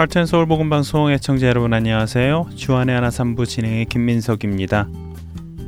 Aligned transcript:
하트앤서울 0.00 0.46
복음 0.46 0.70
방송 0.70 1.10
애청자 1.10 1.46
여러분 1.46 1.74
안녕하세요. 1.74 2.48
주안의 2.56 2.94
하나 2.94 3.10
삼부 3.10 3.44
진행의 3.44 3.84
김민석입니다. 3.84 4.88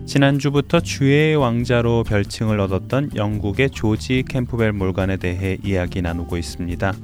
지난주부터 0.07 0.81
주의 0.81 1.37
왕자로 1.37 2.05
별칭을 2.05 2.59
얻었던 2.59 3.11
영국의 3.15 3.69
조지 3.69 4.25
캠프벨 4.27 4.73
몰간에 4.73 5.19
대해 5.19 5.59
이야기 5.63 6.01
나누고 6.01 6.39
있습니다. 6.39 6.95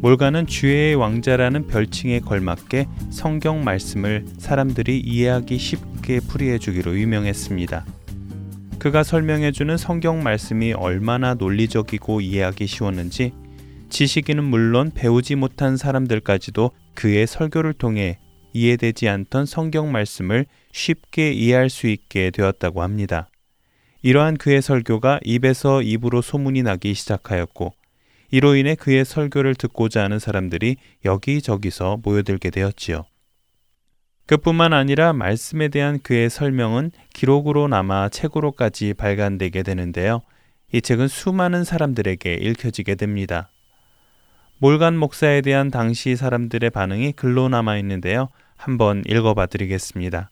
몰간은 0.00 0.48
주의 0.48 0.96
왕자라는 0.96 1.68
별칭에 1.68 2.18
걸맞게 2.18 2.88
성경 3.10 3.62
말씀을 3.62 4.24
사람들이 4.38 4.98
이해하기 4.98 5.56
쉽게 5.56 6.18
풀이해 6.18 6.58
주기로 6.58 6.98
유명했습니다. 6.98 7.84
그가 8.80 9.04
설명해 9.04 9.52
주는 9.52 9.76
성경 9.76 10.24
말씀이 10.24 10.72
얼마나 10.72 11.34
논리적이고 11.34 12.20
이해하기 12.20 12.66
쉬웠는지 12.66 13.32
지식인은 13.92 14.44
물론 14.44 14.90
배우지 14.90 15.34
못한 15.34 15.76
사람들까지도 15.76 16.70
그의 16.94 17.26
설교를 17.26 17.74
통해 17.74 18.18
이해되지 18.54 19.06
않던 19.06 19.44
성경 19.44 19.92
말씀을 19.92 20.46
쉽게 20.72 21.32
이해할 21.32 21.68
수 21.68 21.86
있게 21.88 22.30
되었다고 22.30 22.80
합니다. 22.80 23.28
이러한 24.00 24.38
그의 24.38 24.62
설교가 24.62 25.20
입에서 25.24 25.82
입으로 25.82 26.22
소문이 26.22 26.62
나기 26.62 26.94
시작하였고, 26.94 27.74
이로 28.30 28.56
인해 28.56 28.76
그의 28.76 29.04
설교를 29.04 29.56
듣고자 29.56 30.02
하는 30.02 30.18
사람들이 30.18 30.76
여기저기서 31.04 31.98
모여들게 32.02 32.48
되었지요. 32.48 33.04
그뿐만 34.24 34.72
아니라 34.72 35.12
말씀에 35.12 35.68
대한 35.68 36.00
그의 36.02 36.30
설명은 36.30 36.92
기록으로 37.12 37.68
남아 37.68 38.08
책으로까지 38.08 38.94
발간되게 38.94 39.62
되는데요. 39.62 40.22
이 40.72 40.80
책은 40.80 41.08
수많은 41.08 41.64
사람들에게 41.64 42.32
읽혀지게 42.36 42.94
됩니다. 42.94 43.51
몰간 44.62 44.96
목사에 44.96 45.40
대한 45.40 45.72
당시 45.72 46.14
사람들의 46.14 46.70
반응이 46.70 47.14
글로 47.14 47.48
남아 47.48 47.78
있는데요. 47.78 48.28
한번 48.56 49.02
읽어봐 49.08 49.46
드리겠습니다. 49.46 50.30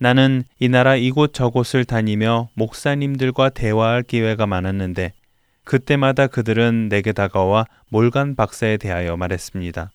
나는 0.00 0.42
이 0.58 0.68
나라 0.68 0.96
이곳 0.96 1.32
저곳을 1.32 1.84
다니며 1.84 2.48
목사님들과 2.54 3.50
대화할 3.50 4.02
기회가 4.02 4.48
많았는데 4.48 5.12
그때마다 5.62 6.26
그들은 6.26 6.88
내게 6.88 7.12
다가와 7.12 7.66
몰간 7.88 8.34
박사에 8.34 8.78
대하여 8.78 9.16
말했습니다. 9.16 9.92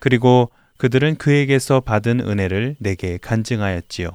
그리고 0.00 0.50
그들은 0.78 1.14
그에게서 1.18 1.78
받은 1.78 2.18
은혜를 2.18 2.74
내게 2.80 3.18
간증하였지요. 3.18 4.10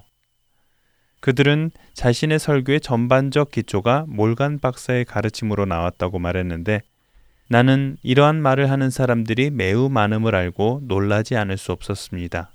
그들은 1.22 1.72
자신의 1.94 2.39
설교의 2.39 2.82
전반적 2.82 3.52
기초가 3.52 4.04
몰간 4.09 4.59
박사의 4.59 5.06
가르침으로 5.06 5.66
나왔다고 5.66 6.20
말했는데 6.20 6.82
나는 7.52 7.98
이러한 8.02 8.42
말을 8.42 8.72
하는 8.72 8.90
사람들이 8.90 9.50
매우 9.50 9.90
많음을 9.90 10.36
알고 10.36 10.84
놀라지 10.86 11.36
않을 11.36 11.58
수 11.58 11.74
없었습니다. 11.74 12.50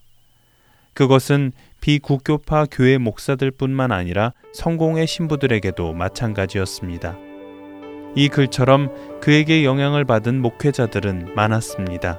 그것은 0.95 1.53
비국교파 1.83 2.65
교회 2.71 2.97
목사들뿐만 2.97 3.93
아니라 3.93 4.33
성공의 4.55 5.07
신부들에게도 5.07 5.93
마찬가지였습니다. 5.93 7.19
이 8.15 8.31
글처럼 8.31 9.21
그에게 9.21 9.67
영향을 9.67 10.07
받은 10.07 10.41
목회자들은 10.41 11.35
많았습니다. 11.35 12.19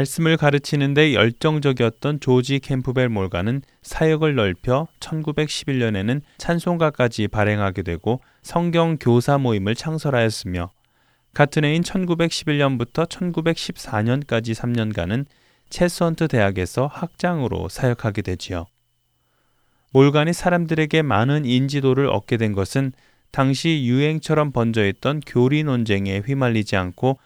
말씀을 0.00 0.36
가르치는데 0.36 1.14
열정적이었던 1.14 2.20
조지 2.20 2.58
캠프벨 2.60 3.08
몰가는 3.08 3.62
사역을 3.82 4.34
넓혀 4.34 4.86
1911년에는 5.00 6.22
찬송가까지 6.38 7.28
발행하게 7.28 7.82
되고 7.82 8.20
성경 8.42 8.96
교사 8.98 9.36
모임을 9.38 9.74
창설하였으며 9.74 10.70
같은 11.34 11.64
해인 11.64 11.82
1911년부터 11.82 13.08
1914년까지 13.08 14.54
3년간은 14.54 15.26
체스헌트 15.68 16.28
대학에서 16.28 16.86
학장으로 16.86 17.68
사역하게 17.68 18.22
되지요. 18.22 18.66
몰간이 19.92 20.32
사람들에게 20.32 21.02
많은 21.02 21.44
인지도를 21.44 22.08
얻게 22.08 22.36
된 22.36 22.52
것은 22.52 22.92
당시 23.32 23.84
유행처럼 23.84 24.52
번져 24.52 24.86
있던 24.86 25.20
교리 25.26 25.62
논쟁에 25.62 26.18
휘말리지 26.18 26.76
않고 26.76 27.18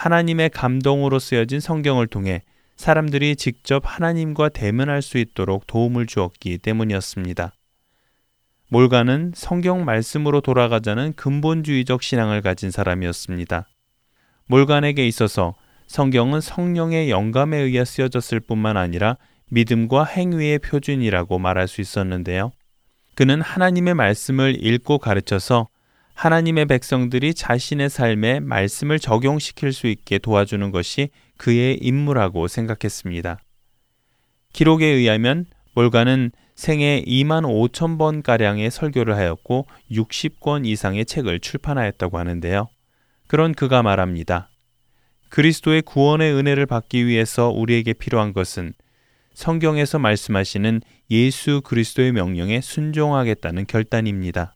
하나님의 0.00 0.48
감동으로 0.48 1.18
쓰여진 1.18 1.60
성경을 1.60 2.06
통해 2.06 2.40
사람들이 2.76 3.36
직접 3.36 3.82
하나님과 3.84 4.48
대면할 4.48 5.02
수 5.02 5.18
있도록 5.18 5.66
도움을 5.66 6.06
주었기 6.06 6.56
때문이었습니다. 6.56 7.52
몰가는 8.70 9.32
성경 9.34 9.84
말씀으로 9.84 10.40
돌아가자는 10.40 11.12
근본주의적 11.16 12.02
신앙을 12.02 12.40
가진 12.40 12.70
사람이었습니다. 12.70 13.68
몰간에게 14.46 15.06
있어서 15.06 15.54
성경은 15.86 16.40
성령의 16.40 17.10
영감에 17.10 17.58
의해 17.58 17.84
쓰여졌을 17.84 18.40
뿐만 18.40 18.78
아니라 18.78 19.18
믿음과 19.50 20.04
행위의 20.04 20.60
표준이라고 20.60 21.38
말할 21.38 21.68
수 21.68 21.82
있었는데요. 21.82 22.52
그는 23.16 23.42
하나님의 23.42 23.92
말씀을 23.92 24.64
읽고 24.64 24.96
가르쳐서 24.96 25.68
하나님의 26.20 26.66
백성들이 26.66 27.32
자신의 27.32 27.88
삶에 27.88 28.40
말씀을 28.40 28.98
적용시킬 28.98 29.72
수 29.72 29.86
있게 29.86 30.18
도와주는 30.18 30.70
것이 30.70 31.08
그의 31.38 31.78
임무라고 31.80 32.46
생각했습니다. 32.46 33.38
기록에 34.52 34.84
의하면 34.84 35.46
몰가는 35.74 36.30
생애 36.54 37.02
2만 37.06 37.44
5천 37.46 37.96
번 37.96 38.22
가량의 38.22 38.70
설교를 38.70 39.16
하였고 39.16 39.66
60권 39.90 40.66
이상의 40.66 41.06
책을 41.06 41.40
출판하였다고 41.40 42.18
하는데요. 42.18 42.68
그런 43.26 43.54
그가 43.54 43.82
말합니다. 43.82 44.50
그리스도의 45.30 45.80
구원의 45.80 46.34
은혜를 46.34 46.66
받기 46.66 47.06
위해서 47.06 47.48
우리에게 47.48 47.94
필요한 47.94 48.34
것은 48.34 48.74
성경에서 49.32 49.98
말씀하시는 49.98 50.82
예수 51.12 51.62
그리스도의 51.64 52.12
명령에 52.12 52.60
순종하겠다는 52.60 53.64
결단입니다. 53.66 54.54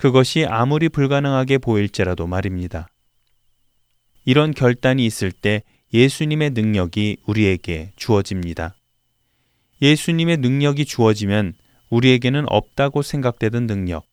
그것이 0.00 0.46
아무리 0.46 0.88
불가능하게 0.88 1.58
보일지라도 1.58 2.26
말입니다. 2.26 2.88
이런 4.24 4.54
결단이 4.54 5.04
있을 5.04 5.30
때 5.30 5.62
예수님의 5.92 6.52
능력이 6.52 7.18
우리에게 7.26 7.92
주어집니다. 7.96 8.76
예수님의 9.82 10.38
능력이 10.38 10.86
주어지면 10.86 11.52
우리에게는 11.90 12.46
없다고 12.48 13.02
생각되던 13.02 13.66
능력, 13.66 14.06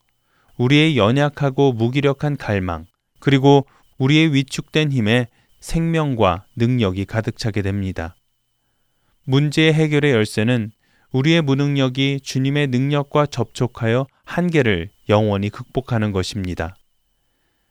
우리의 0.57 0.97
연약하고 0.97 1.71
무기력한 1.71 2.35
갈망, 2.35 2.85
그리고 3.21 3.65
우리의 3.97 4.33
위축된 4.33 4.91
힘에 4.91 5.29
생명과 5.61 6.47
능력이 6.57 7.05
가득 7.05 7.37
차게 7.37 7.61
됩니다. 7.61 8.17
문제의 9.23 9.73
해결의 9.73 10.11
열쇠는 10.11 10.71
우리의 11.13 11.43
무능력이 11.43 12.19
주님의 12.23 12.67
능력과 12.67 13.27
접촉하여 13.27 14.05
한계를 14.27 14.89
영원히 15.07 15.49
극복하는 15.49 16.11
것입니다. 16.11 16.75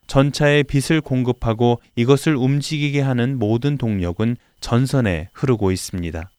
전차에 0.07 0.63
빛을 0.63 1.03
공급하고 1.03 1.81
이것을 1.97 2.35
움직이게 2.35 3.01
하는 3.03 3.39
모든 3.39 3.77
동력은 3.77 4.37
전선에 4.61 5.29
흐르고 5.35 5.71
있습니다. 5.71 6.31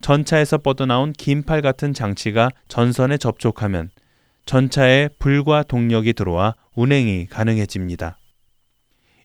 전차에서 0.00 0.58
뻗어나온 0.58 1.12
긴팔 1.12 1.62
같은 1.62 1.94
장치가 1.94 2.50
전선에 2.66 3.16
접촉하면 3.16 3.90
전차에 4.44 5.08
불과 5.18 5.62
동력이 5.62 6.14
들어와 6.14 6.54
운행이 6.74 7.26
가능해집니다. 7.26 8.18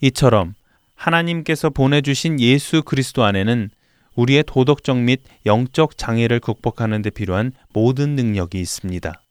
이처럼 0.01 0.53
하나님께서 0.95 1.69
보내주신 1.69 2.39
예수 2.39 2.83
그리스도 2.83 3.23
안에는 3.23 3.71
우리의 4.15 4.43
도덕적 4.45 4.97
및 4.97 5.21
영적 5.47 5.97
장애를 5.97 6.39
극복하는 6.39 7.01
데 7.01 7.09
필요한 7.09 7.51
모든 7.73 8.15
능력이 8.15 8.59
있습니다. 8.59 9.22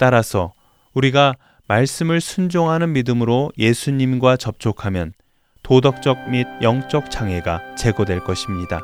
따라서 0.00 0.54
우리가 0.94 1.34
말씀을 1.68 2.22
순종하는 2.22 2.94
믿음으로 2.94 3.52
예수님과 3.58 4.38
접촉하면 4.38 5.12
도덕적 5.62 6.30
및 6.30 6.46
영적 6.62 7.10
장애가 7.10 7.74
제거될 7.76 8.20
것입니다. 8.20 8.80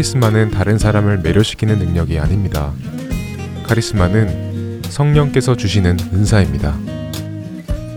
카리스마는 0.00 0.50
다른 0.50 0.78
사람을 0.78 1.18
매료시키는 1.18 1.78
능력이 1.78 2.18
아닙니다. 2.18 2.72
카리스마는 3.64 4.80
성령께서 4.82 5.56
주시는 5.56 5.98
은사입니다. 6.14 6.74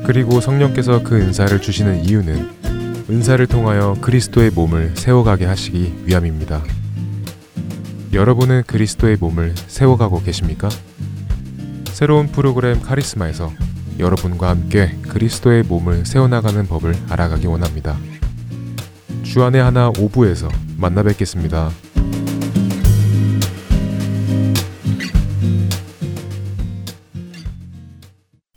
그리고 0.05 0.41
성령께서 0.41 1.01
그 1.01 1.15
은사를 1.15 1.61
주시는 1.61 2.03
이유는 2.03 2.49
은사를 3.09 3.47
통하여 3.47 3.95
그리스도의 4.01 4.51
몸을 4.51 4.91
세워가게 4.95 5.45
하시기 5.45 6.03
위함입니다. 6.03 6.61
여러분은 8.11 8.63
그리스도의 8.67 9.15
몸을 9.17 9.55
세워가고 9.55 10.23
계십니까? 10.23 10.67
새로운 11.85 12.27
프로그램 12.27 12.81
카리스마에서 12.81 13.53
여러분과 13.97 14.49
함께 14.49 14.97
그리스도의 15.07 15.63
몸을 15.63 16.05
세워나가는 16.05 16.67
법을 16.67 16.95
알아가기 17.07 17.47
원합니다. 17.47 17.95
주안의 19.23 19.63
하나 19.63 19.87
오부에서 19.97 20.49
만나 20.75 21.01
뵙겠습니다. 21.01 21.71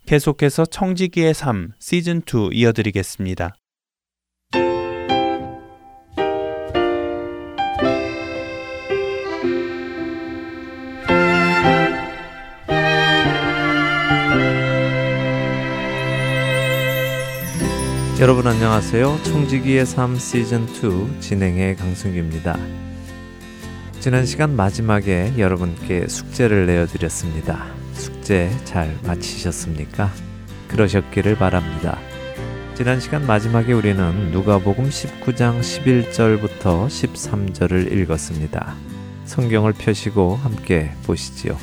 계속해서 0.06 0.66
청지기의 0.66 1.34
삶 1.34 1.72
시즌 1.80 2.22
2 2.22 2.50
이어드리겠습니다. 2.52 3.56
여러분 18.20 18.46
안녕하세요. 18.46 19.18
청지기의 19.24 19.84
삶 19.86 20.16
시즌 20.16 20.68
2 20.68 21.20
진행의 21.20 21.74
강승규입니다. 21.74 22.56
지난 23.98 24.24
시간 24.24 24.54
마지막에 24.54 25.32
여러분께 25.36 26.06
숙제를 26.06 26.66
내어드렸습니다. 26.66 27.85
숙제 27.96 28.50
잘 28.64 28.96
마치셨습니까? 29.04 30.10
그러셨기를 30.68 31.36
바랍니다. 31.36 31.98
지난 32.74 33.00
시간 33.00 33.26
마지막에 33.26 33.72
우리는 33.72 34.30
누가복음 34.32 34.90
19장 34.90 35.60
11절부터 35.60 36.86
13절을 36.88 37.90
읽었습니다. 37.92 38.74
성경을 39.24 39.72
펴시고 39.72 40.36
함께 40.36 40.92
보시지요. 41.04 41.56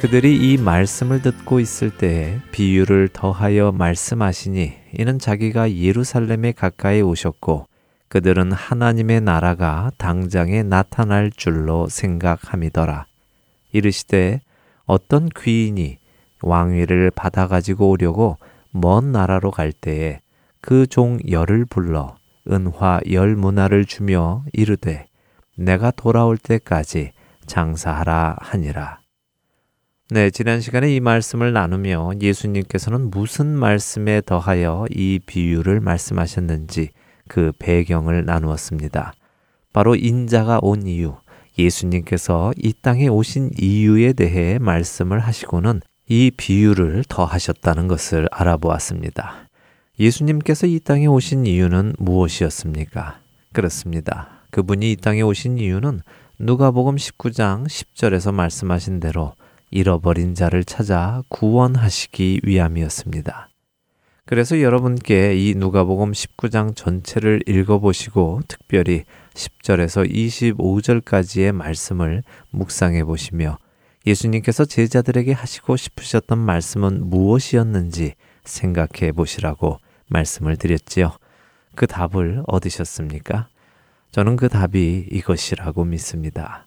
그들이 0.00 0.34
이 0.36 0.56
말씀을 0.56 1.22
듣고 1.22 1.60
있을 1.60 1.96
때에 1.96 2.40
비유를 2.52 3.10
더하여 3.12 3.70
말씀하시니 3.70 4.72
이는 4.98 5.18
자기가 5.18 5.74
예루살렘에 5.74 6.52
가까이 6.52 7.02
오셨고 7.02 7.66
그들은 8.08 8.50
하나님의 8.50 9.20
나라가 9.20 9.92
당장에 9.96 10.64
나타날 10.64 11.30
줄로 11.30 11.86
생각함이더라. 11.88 13.06
이르시되 13.72 14.40
어떤 14.90 15.28
귀인이 15.28 15.98
왕위를 16.42 17.12
받아 17.12 17.46
가지고 17.46 17.90
오려고 17.90 18.38
먼 18.72 19.12
나라로 19.12 19.52
갈 19.52 19.70
때에 19.70 20.18
그 20.60 20.84
종 20.88 21.18
열을 21.30 21.64
불러 21.64 22.16
은화 22.50 23.00
열 23.12 23.36
문화를 23.36 23.84
주며 23.84 24.42
이르되 24.52 25.06
내가 25.56 25.92
돌아올 25.92 26.36
때까지 26.38 27.12
장사하라 27.46 28.38
하니라. 28.40 28.98
네, 30.10 30.28
지난 30.30 30.60
시간에 30.60 30.92
이 30.92 30.98
말씀을 30.98 31.52
나누며 31.52 32.10
예수님께서는 32.20 33.10
무슨 33.10 33.46
말씀에 33.46 34.22
더하여 34.26 34.86
이 34.90 35.20
비유를 35.24 35.78
말씀하셨는지 35.78 36.90
그 37.28 37.52
배경을 37.60 38.24
나누었습니다. 38.24 39.12
바로 39.72 39.94
인자가 39.94 40.58
온 40.62 40.88
이유, 40.88 41.14
예수님께서 41.64 42.52
이 42.56 42.72
땅에 42.72 43.08
오신 43.08 43.52
이유에 43.58 44.12
대해 44.12 44.58
말씀을 44.58 45.20
하시고는 45.20 45.80
이 46.08 46.30
비유를 46.36 47.04
더하셨다는 47.08 47.88
것을 47.88 48.28
알아보았습니다. 48.32 49.48
예수님께서 49.98 50.66
이 50.66 50.80
땅에 50.80 51.06
오신 51.06 51.46
이유는 51.46 51.94
무엇이었습니까? 51.98 53.20
그렇습니다. 53.52 54.40
그분이 54.50 54.92
이 54.92 54.96
땅에 54.96 55.22
오신 55.22 55.58
이유는 55.58 56.00
누가복음 56.38 56.96
19장 56.96 57.66
10절에서 57.66 58.32
말씀하신 58.32 58.98
대로 58.98 59.34
잃어버린 59.70 60.34
자를 60.34 60.64
찾아 60.64 61.22
구원하시기 61.28 62.40
위함이었습니다. 62.42 63.50
그래서 64.24 64.60
여러분께 64.60 65.36
이 65.36 65.54
누가복음 65.54 66.12
19장 66.12 66.74
전체를 66.74 67.42
읽어보시고 67.46 68.40
특별히 68.48 69.04
10절에서 69.34 70.10
25절까지의 70.10 71.52
말씀을 71.52 72.22
묵상해 72.50 73.04
보시며 73.04 73.58
예수님께서 74.06 74.64
제자들에게 74.64 75.32
하시고 75.32 75.76
싶으셨던 75.76 76.38
말씀은 76.38 77.08
무엇이었는지 77.10 78.14
생각해 78.44 79.12
보시라고 79.12 79.78
말씀을 80.08 80.56
드렸지요. 80.56 81.12
그 81.74 81.86
답을 81.86 82.42
얻으셨습니까? 82.46 83.48
저는 84.10 84.36
그 84.36 84.48
답이 84.48 85.08
이것이라고 85.10 85.84
믿습니다. 85.84 86.66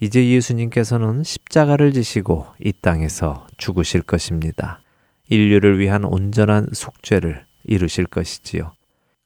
이제 0.00 0.26
예수님께서는 0.28 1.24
십자가를 1.24 1.92
지시고 1.92 2.46
이 2.64 2.72
땅에서 2.72 3.46
죽으실 3.56 4.02
것입니다. 4.02 4.80
인류를 5.28 5.78
위한 5.78 6.04
온전한 6.04 6.68
속죄를 6.72 7.44
이루실 7.64 8.06
것이지요. 8.06 8.72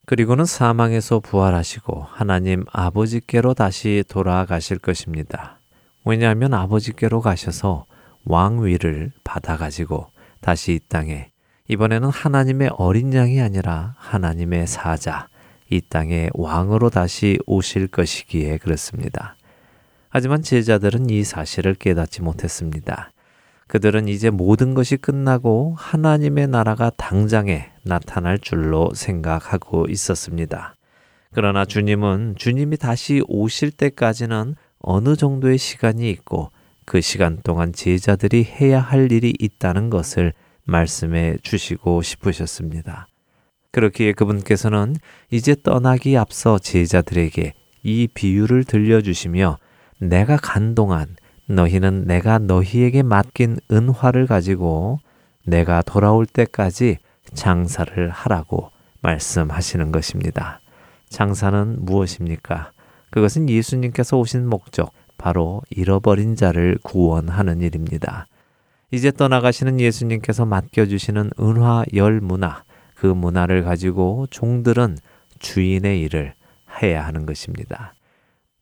그리고는 0.05 0.45
사망에서 0.45 1.21
부활하시고 1.21 2.07
하나님 2.11 2.65
아버지께로 2.73 3.55
다시 3.55 4.03
돌아가실 4.09 4.79
것입니다. 4.79 5.61
왜냐하면 6.05 6.55
아버지께로 6.55 7.21
가셔서 7.21 7.87
왕위를 8.25 9.13
받아가지고 9.23 10.09
다시 10.41 10.75
이 10.75 10.81
땅에 10.89 11.31
이번에는 11.69 12.09
하나님의 12.09 12.71
어린 12.77 13.15
양이 13.15 13.41
아니라 13.41 13.95
하나님의 13.97 14.67
사자, 14.67 15.29
이 15.71 15.81
땅의 15.81 16.31
왕으로 16.35 16.91
다시 16.91 17.39
오실 17.47 17.87
것이기에 17.87 18.59
그렇습니다. 18.59 19.37
하지만 20.09 20.43
제자들은 20.43 21.09
이 21.11 21.23
사실을 21.23 21.75
깨닫지 21.75 22.23
못했습니다. 22.23 23.13
그들은 23.69 24.09
이제 24.09 24.29
모든 24.29 24.75
것이 24.75 24.97
끝나고 24.97 25.77
하나님의 25.79 26.49
나라가 26.49 26.91
당장에 26.91 27.72
나타날 27.85 28.39
줄로 28.39 28.93
생각하고 28.95 29.87
있었습니다. 29.89 30.75
그러나 31.33 31.65
주님은 31.65 32.35
주님이 32.37 32.77
다시 32.77 33.23
오실 33.27 33.71
때까지는 33.71 34.55
어느 34.81 35.17
정도의 35.17 35.59
시간이 35.59 36.11
있고 36.11 36.51
그 36.85 37.01
시간 37.01 37.39
동안 37.43 37.73
제자들이 37.73 38.45
해야 38.45 38.81
할 38.81 39.11
일이 39.11 39.33
있다는 39.39 39.89
것을 39.89 40.33
말씀해 40.65 41.39
주시고 41.43 42.03
싶으셨습니다. 42.03 43.07
그렇기에 43.71 44.13
그분께서는 44.13 44.97
이제 45.31 45.57
떠나기 45.63 46.17
앞서 46.17 46.59
제자들에게 46.59 47.55
이 47.85 48.09
비유를 48.13 48.65
들려주시며 48.65 49.57
내가 49.99 50.37
간 50.37 50.75
동안 50.75 51.17
너희는 51.47 52.05
내가 52.07 52.39
너희에게 52.39 53.03
맡긴 53.03 53.59
은화를 53.71 54.27
가지고 54.27 54.99
내가 55.45 55.83
돌아올 55.83 56.27
때까지 56.27 56.99
장사를 57.35 58.09
하라고 58.11 58.71
말씀하시는 59.01 59.93
것입니다. 59.93 60.61
장사는 61.09 61.85
무엇입니까? 61.85 62.73
그것은 63.11 63.49
예수님께서 63.49 64.17
오신 64.19 64.49
목적, 64.49 64.93
바로 65.19 65.63
잃어버린 65.71 66.35
자를 66.35 66.79
구원하는 66.83 67.61
일입니다. 67.61 68.27
이제 68.91 69.11
떠나가시는 69.11 69.81
예수님께서 69.81 70.45
맡겨주시는 70.47 71.31
은화 71.41 71.85
열 71.95 72.21
문화, 72.21 72.63
그 72.95 73.07
문화를 73.07 73.63
가지고 73.65 74.27
종들은 74.31 74.99
주인의 75.39 76.01
일을 76.03 76.35
해야 76.83 77.05
하는 77.05 77.27
것입니다. 77.27 77.95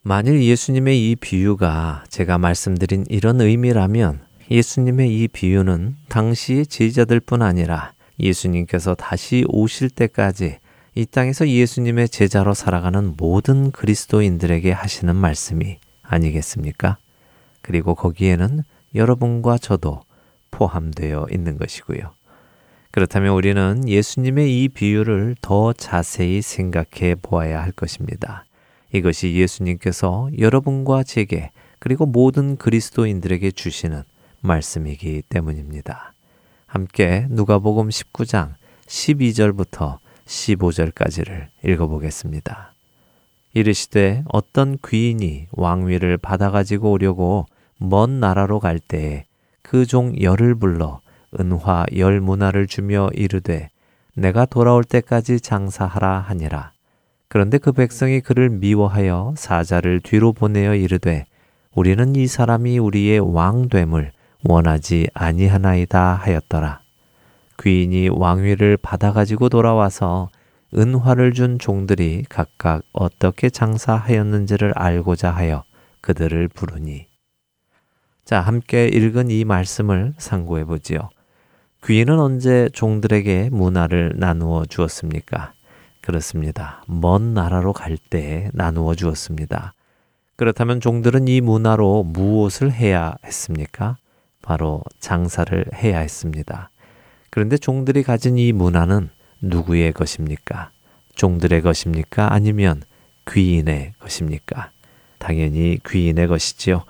만일 0.02 0.42
예수님의 0.42 1.10
이 1.10 1.16
비유가 1.16 2.04
제가 2.08 2.38
말씀드린 2.38 3.04
이런 3.08 3.40
의미라면 3.40 4.20
예수님의 4.50 5.14
이 5.14 5.28
비유는 5.28 5.96
당시의 6.08 6.66
제자들 6.66 7.20
뿐 7.20 7.42
아니라 7.42 7.92
예수님께서 8.20 8.94
다시 8.94 9.44
오실 9.48 9.90
때까지 9.90 10.58
이 10.94 11.06
땅에서 11.06 11.48
예수님의 11.48 12.08
제자로 12.08 12.54
살아가는 12.54 13.14
모든 13.16 13.70
그리스도인들에게 13.70 14.72
하시는 14.72 15.14
말씀이 15.14 15.78
아니겠습니까? 16.02 16.98
그리고 17.62 17.94
거기에는 17.94 18.62
여러분과 18.94 19.58
저도 19.58 20.02
포함되어 20.50 21.28
있는 21.30 21.58
것이고요. 21.58 22.10
그렇다면 22.90 23.34
우리는 23.34 23.88
예수님의 23.88 24.62
이 24.62 24.68
비유를 24.68 25.36
더 25.40 25.72
자세히 25.72 26.42
생각해 26.42 27.14
보아야 27.22 27.62
할 27.62 27.70
것입니다. 27.70 28.44
이것이 28.92 29.34
예수님께서 29.34 30.28
여러분과 30.36 31.04
제게 31.04 31.52
그리고 31.78 32.04
모든 32.04 32.56
그리스도인들에게 32.56 33.52
주시는 33.52 34.02
말씀이기 34.40 35.22
때문입니다. 35.28 36.14
함께 36.70 37.26
누가복음 37.30 37.88
19장 37.88 38.52
12절부터 38.86 39.98
15절까지를 40.24 41.48
읽어보겠습니다. 41.64 42.74
이르시되 43.54 44.22
어떤 44.28 44.78
귀인이 44.86 45.48
왕위를 45.50 46.16
받아가지고 46.18 46.92
오려고 46.92 47.46
먼 47.78 48.20
나라로 48.20 48.60
갈 48.60 48.78
때에 48.78 49.24
그 49.62 49.84
종 49.84 50.14
열을 50.20 50.54
불러 50.54 51.00
은화 51.40 51.86
열 51.96 52.20
문화를 52.20 52.68
주며 52.68 53.10
이르되 53.14 53.68
내가 54.14 54.46
돌아올 54.46 54.84
때까지 54.84 55.40
장사하라 55.40 56.20
하니라. 56.20 56.70
그런데 57.26 57.58
그 57.58 57.72
백성이 57.72 58.20
그를 58.20 58.48
미워하여 58.48 59.34
사자를 59.36 59.98
뒤로 59.98 60.32
보내어 60.32 60.76
이르되 60.76 61.24
우리는 61.74 62.14
이 62.14 62.28
사람이 62.28 62.78
우리의 62.78 63.18
왕됨을 63.18 64.12
원하지 64.44 65.08
아니하나이다 65.14 66.14
하였더라. 66.14 66.80
귀인이 67.62 68.08
왕위를 68.08 68.76
받아가지고 68.78 69.48
돌아와서 69.48 70.30
은화를 70.74 71.32
준 71.32 71.58
종들이 71.58 72.24
각각 72.28 72.82
어떻게 72.92 73.50
장사하였는지를 73.50 74.72
알고자 74.76 75.30
하여 75.30 75.64
그들을 76.00 76.48
부르니. 76.48 77.06
자, 78.24 78.40
함께 78.40 78.86
읽은 78.86 79.30
이 79.30 79.44
말씀을 79.44 80.14
상고해 80.16 80.64
보지요. 80.64 81.10
귀인은 81.84 82.20
언제 82.20 82.68
종들에게 82.72 83.48
문화를 83.50 84.12
나누어 84.16 84.64
주었습니까? 84.66 85.52
그렇습니다. 86.00 86.82
먼 86.86 87.34
나라로 87.34 87.72
갈 87.72 87.96
때 87.96 88.50
나누어 88.54 88.94
주었습니다. 88.94 89.74
그렇다면 90.36 90.80
종들은 90.80 91.28
이 91.28 91.40
문화로 91.40 92.04
무엇을 92.04 92.72
해야 92.72 93.16
했습니까? 93.24 93.96
바로 94.42 94.82
장사를 94.98 95.64
해야 95.74 96.00
했습니다. 96.00 96.70
그런데 97.30 97.56
종들이 97.56 98.02
가진 98.02 98.38
이 98.38 98.52
문화는 98.52 99.10
누구의 99.40 99.92
것입니까? 99.92 100.70
종들의 101.14 101.62
것입니까? 101.62 102.32
아니면 102.32 102.82
귀인의 103.30 103.92
것입니까? 103.98 104.70
당연히 105.18 105.78
귀인의 105.86 106.26
것이지요. 106.26 106.84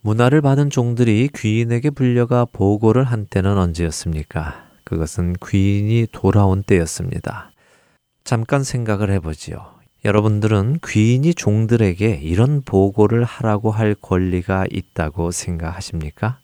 문화를 0.00 0.40
받은 0.40 0.70
종들이 0.70 1.28
귀인에게 1.34 1.90
불려가 1.90 2.44
보고를 2.44 3.04
한 3.04 3.26
때는 3.26 3.56
언제였습니까? 3.58 4.66
그것은 4.84 5.34
귀인이 5.44 6.06
돌아온 6.12 6.62
때였습니다. 6.62 7.50
잠깐 8.22 8.62
생각을 8.62 9.10
해보지요. 9.12 9.76
여러분들은 10.04 10.78
귀인이 10.86 11.34
종들에게 11.34 12.20
이런 12.22 12.62
보고를 12.62 13.24
하라고 13.24 13.72
할 13.72 13.94
권리가 13.94 14.66
있다고 14.70 15.32
생각하십니까? 15.32 16.38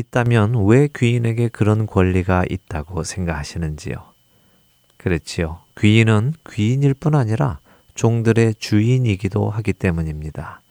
있다면 0.00 0.66
왜 0.66 0.88
귀인에게 0.94 1.48
그런 1.48 1.86
권리가 1.86 2.44
있다고 2.50 3.04
생각하시는지요? 3.04 3.94
그렇지요. 4.96 5.60
귀인은 5.78 6.34
귀인일 6.50 6.94
뿐 6.94 7.14
아니라 7.14 7.60
종들의 7.94 8.54
주인이기도 8.58 9.48
하기 9.50 9.72
때문입니다. 9.72 10.62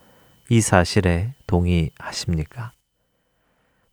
이 0.50 0.62
사실에 0.62 1.34
동의하십니까? 1.48 2.74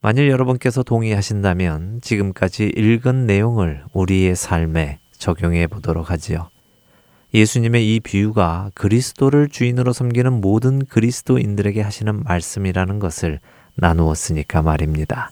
만일 0.00 0.28
여러분께서 0.28 0.82
동의하신다면 0.82 2.00
지금까지 2.00 2.72
읽은 2.76 3.26
내용을 3.26 3.84
우리의 3.92 4.36
삶에 4.36 5.00
적용해 5.12 5.66
보도록 5.66 6.10
하지요. 6.10 6.50
예수님의 7.34 7.94
이 7.94 8.00
비유가 8.00 8.70
그리스도를 8.74 9.48
주인으로 9.48 9.92
섬기는 9.92 10.40
모든 10.40 10.84
그리스도인들에게 10.84 11.82
하시는 11.82 12.22
말씀이라는 12.22 12.98
것을 12.98 13.40
나누었으니까 13.76 14.62
말입니다. 14.62 15.30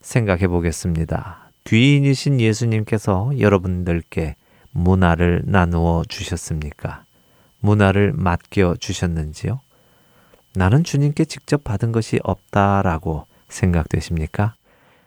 생각해 0.00 0.48
보겠습니다. 0.48 1.50
귀인이신 1.64 2.40
예수님께서 2.40 3.32
여러분들께 3.38 4.36
문화를 4.72 5.42
나누어 5.44 6.02
주셨습니까? 6.08 7.04
문화를 7.60 8.12
맡겨 8.14 8.76
주셨는지요? 8.78 9.60
나는 10.54 10.84
주님께 10.84 11.24
직접 11.26 11.62
받은 11.62 11.92
것이 11.92 12.18
없다라고 12.22 13.26
생각되십니까? 13.48 14.54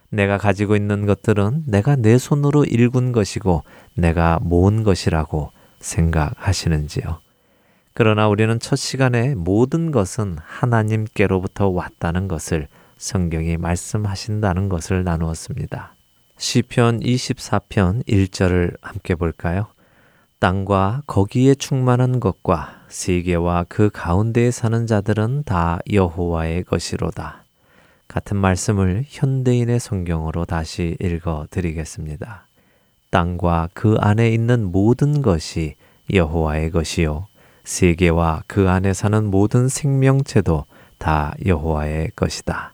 내가 0.10 0.38
가지고 0.38 0.76
있는 0.76 1.06
것들은 1.06 1.64
내가 1.66 1.96
내 1.96 2.18
손으로 2.18 2.66
일군 2.66 3.12
것이고 3.12 3.64
내가 3.96 4.40
모은 4.42 4.84
것이라고 4.84 5.52
생각하시는지요? 5.80 7.23
그러나 7.96 8.28
우리는 8.28 8.60
첫 8.60 8.76
시간에 8.76 9.36
모든 9.36 9.92
것은 9.92 10.38
하나님께로부터 10.44 11.68
왔다는 11.68 12.28
것을 12.28 12.68
성경이 12.98 13.58
말씀하신다는 13.58 14.68
것을 14.68 15.04
나누었습니다. 15.04 15.94
시편 16.38 17.02
24편 17.02 18.04
1절을 18.08 18.78
함께 18.82 19.14
볼까요? 19.14 19.68
땅과 20.40 21.04
거기에 21.06 21.54
충만한 21.54 22.20
것과 22.20 22.82
세계와 22.90 23.66
그 23.70 23.92
가운데에 23.94 24.50
사는 24.50 24.88
자들은 24.88 25.44
다 25.46 25.78
여호와의 25.92 26.64
것이로다. 26.64 27.44
같은 28.08 28.38
말씀을 28.38 29.06
현대인의 29.08 29.80
성경으로 29.80 30.46
다시 30.46 30.98
읽어 31.00 31.46
드리겠습니다. 31.52 32.48
땅과 33.12 33.70
그 33.74 33.96
안에 34.00 34.32
있는 34.32 34.72
모든 34.72 35.22
것이 35.22 35.76
여호와의 36.12 36.72
것이요 36.72 37.28
세계와 37.64 38.44
그 38.48 38.70
안에 38.70 38.94
사는 38.94 39.26
모든 39.26 39.68
생명체도 39.68 40.66
다 40.98 41.34
여호와의 41.46 42.12
것이다. 42.16 42.74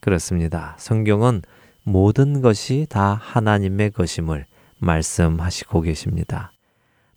그렇습니다. 0.00 0.74
성경은 0.78 1.42
모든 1.82 2.40
것이 2.40 2.86
다 2.88 3.18
하나님의 3.20 3.90
것임을 3.90 4.46
말씀하시고 4.78 5.80
계십니다. 5.82 6.52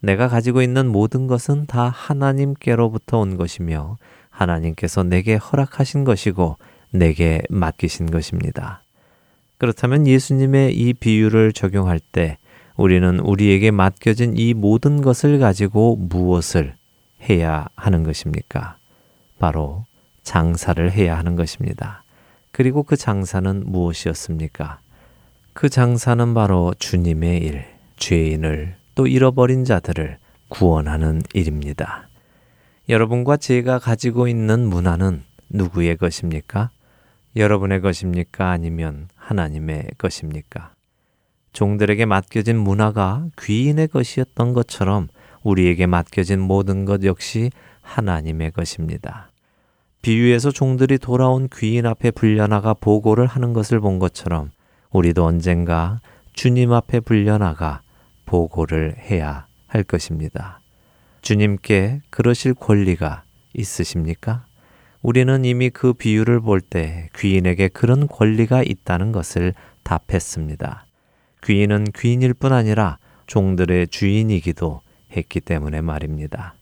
내가 0.01 0.27
가지고 0.27 0.61
있는 0.61 0.87
모든 0.87 1.27
것은 1.27 1.65
다 1.65 1.89
하나님께로부터 1.89 3.19
온 3.19 3.37
것이며 3.37 3.97
하나님께서 4.29 5.03
내게 5.03 5.35
허락하신 5.35 6.03
것이고 6.03 6.57
내게 6.91 7.41
맡기신 7.49 8.09
것입니다. 8.09 8.81
그렇다면 9.57 10.07
예수님의 10.07 10.73
이 10.73 10.93
비유를 10.93 11.51
적용할 11.51 11.99
때 11.99 12.37
우리는 12.77 13.19
우리에게 13.19 13.71
맡겨진 13.71 14.37
이 14.37 14.53
모든 14.53 15.01
것을 15.01 15.37
가지고 15.37 15.97
무엇을 15.97 16.78
해야 17.21 17.67
하는 17.75 18.03
것입니까? 18.03 18.77
바로 19.39 19.85
장사를 20.23 20.91
해야 20.91 21.17
하는 21.17 21.35
것입니다. 21.35 22.03
그리고 22.51 22.83
그 22.83 22.95
장사는 22.95 23.63
무엇이었습니까? 23.65 24.79
그 25.53 25.69
장사는 25.69 26.33
바로 26.33 26.73
주님의 26.77 27.39
일, 27.39 27.65
죄인을 27.97 28.75
또 28.95 29.07
잃어버린 29.07 29.65
자들을 29.65 30.17
구원하는 30.49 31.21
일입니다. 31.33 32.07
여러분과 32.87 33.37
제가 33.37 33.79
가지고 33.79 34.27
있는 34.27 34.67
문화는 34.67 35.23
누구의 35.49 35.97
것입니까? 35.97 36.71
여러분의 37.35 37.81
것입니까? 37.81 38.49
아니면 38.49 39.07
하나님의 39.15 39.89
것입니까? 39.97 40.73
종들에게 41.53 42.05
맡겨진 42.05 42.57
문화가 42.57 43.25
귀인의 43.39 43.89
것이었던 43.89 44.53
것처럼 44.53 45.07
우리에게 45.43 45.85
맡겨진 45.85 46.39
모든 46.39 46.85
것 46.85 47.03
역시 47.03 47.51
하나님의 47.81 48.51
것입니다. 48.51 49.31
비유에서 50.01 50.51
종들이 50.51 50.97
돌아온 50.97 51.49
귀인 51.53 51.85
앞에 51.85 52.11
불려나가 52.11 52.73
보고를 52.73 53.25
하는 53.25 53.53
것을 53.53 53.79
본 53.79 53.99
것처럼 53.99 54.51
우리도 54.91 55.25
언젠가 55.25 55.99
주님 56.33 56.71
앞에 56.71 57.01
불려나가 57.01 57.81
보고를 58.25 58.95
해야 58.97 59.47
할 59.67 59.83
것입니다. 59.83 60.61
주님께 61.21 62.01
그러실 62.09 62.53
권리가 62.53 63.23
있으십니까? 63.53 64.45
우리는 65.01 65.45
이미 65.45 65.69
그 65.69 65.93
비유를 65.93 66.41
볼 66.41 66.61
때 66.61 67.09
귀인에게 67.17 67.69
그런 67.69 68.07
권리가 68.07 68.63
있다는 68.63 69.11
것을 69.11 69.53
답했습니다. 69.83 70.85
귀인은 71.43 71.85
귀인일 71.95 72.33
뿐 72.33 72.53
아니라 72.53 72.97
종들의 73.27 73.87
주인이기도 73.87 74.81
했기 75.15 75.39
때문에 75.39 75.81
말입니다. 75.81 76.53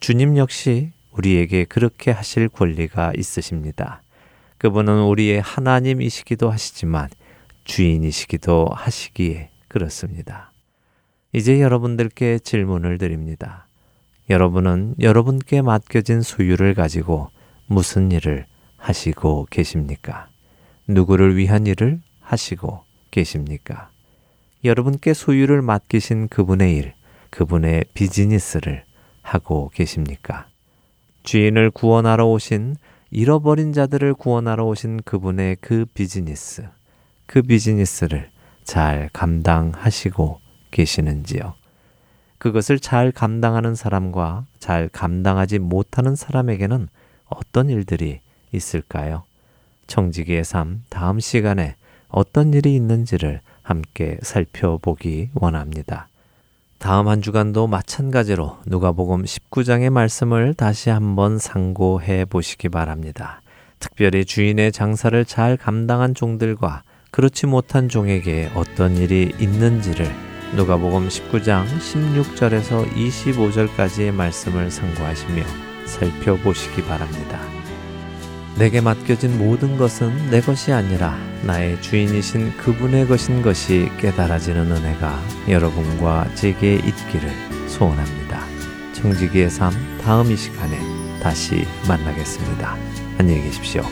주님 0.00 0.36
역시 0.36 0.92
우리에게 1.12 1.64
그렇게 1.64 2.10
하실 2.10 2.48
권리가 2.48 3.12
있으십니다. 3.16 4.02
그분은 4.58 5.02
우리의 5.04 5.40
하나님이시기도 5.40 6.50
하시지만 6.50 7.08
주인이시기도 7.64 8.68
하시기에 8.72 9.50
그렇습니다. 9.68 10.52
이제 11.32 11.60
여러분들께 11.60 12.38
질문을 12.38 12.98
드립니다. 12.98 13.66
여러분은 14.30 14.94
여러분께 15.00 15.62
맡겨진 15.62 16.22
소유를 16.22 16.74
가지고 16.74 17.30
무슨 17.66 18.10
일을 18.10 18.46
하시고 18.76 19.46
계십니까? 19.50 20.28
누구를 20.88 21.36
위한 21.36 21.66
일을 21.66 22.00
하시고 22.20 22.82
계십니까? 23.10 23.90
여러분께 24.64 25.14
소유를 25.14 25.62
맡기신 25.62 26.28
그분의 26.28 26.76
일, 26.76 26.92
그분의 27.36 27.84
비즈니스를 27.92 28.82
하고 29.20 29.70
계십니까? 29.74 30.46
주인을 31.22 31.70
구원하러 31.70 32.26
오신 32.28 32.76
잃어버린 33.10 33.74
자들을 33.74 34.14
구원하러 34.14 34.64
오신 34.64 35.02
그분의 35.04 35.58
그 35.60 35.84
비즈니스, 35.92 36.66
그 37.26 37.42
비즈니스를 37.42 38.30
잘 38.64 39.10
감당하시고 39.12 40.40
계시는지요? 40.70 41.52
그것을 42.38 42.78
잘 42.78 43.12
감당하는 43.12 43.74
사람과 43.74 44.46
잘 44.58 44.88
감당하지 44.88 45.58
못하는 45.58 46.16
사람에게는 46.16 46.88
어떤 47.26 47.68
일들이 47.68 48.20
있을까요? 48.50 49.24
청지기의 49.88 50.42
삶 50.42 50.84
다음 50.88 51.20
시간에 51.20 51.76
어떤 52.08 52.54
일이 52.54 52.74
있는지를 52.74 53.42
함께 53.62 54.16
살펴보기 54.22 55.30
원합니다. 55.34 56.08
다음 56.86 57.08
한 57.08 57.20
주간도 57.20 57.66
마찬가지로 57.66 58.58
누가복음 58.64 59.24
19장의 59.24 59.90
말씀을 59.90 60.54
다시 60.54 60.88
한번 60.88 61.36
상고해 61.36 62.26
보시기 62.26 62.68
바랍니다. 62.68 63.42
특별히 63.80 64.24
주인의 64.24 64.70
장사를 64.70 65.24
잘 65.24 65.56
감당한 65.56 66.14
종들과 66.14 66.84
그렇지 67.10 67.46
못한 67.46 67.88
종에게 67.88 68.52
어떤 68.54 68.96
일이 68.96 69.34
있는지를 69.40 70.06
누가복음 70.54 71.08
19장 71.08 71.66
16절에서 71.66 72.88
25절까지의 72.92 74.12
말씀을 74.12 74.70
상고하시며 74.70 75.42
살펴보시기 75.86 76.84
바랍니다. 76.84 77.65
내게 78.58 78.80
맡겨진 78.80 79.36
모든 79.38 79.76
것은 79.76 80.30
내 80.30 80.40
것이 80.40 80.72
아니라 80.72 81.18
나의 81.42 81.80
주인이신 81.82 82.56
그분의 82.56 83.06
것인 83.06 83.42
것이 83.42 83.90
깨달아지는 83.98 84.70
은혜가 84.72 85.20
여러분과 85.48 86.26
제게 86.34 86.74
있기를 86.74 87.30
소원합니다. 87.68 88.40
청지기의 88.94 89.50
삶 89.50 89.72
다음 90.02 90.30
이 90.30 90.36
시간에 90.36 90.78
다시 91.22 91.66
만나겠습니다. 91.86 92.76
안녕히 93.18 93.42
계십시오. 93.42 93.82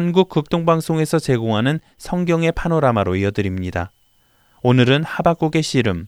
한국 0.00 0.30
극동방송에서 0.30 1.18
제공하는 1.18 1.78
성경의 1.98 2.52
파노라마로 2.52 3.16
이어드립니다. 3.16 3.92
오늘은 4.62 5.04
하박국의 5.04 5.62
씨름, 5.62 6.06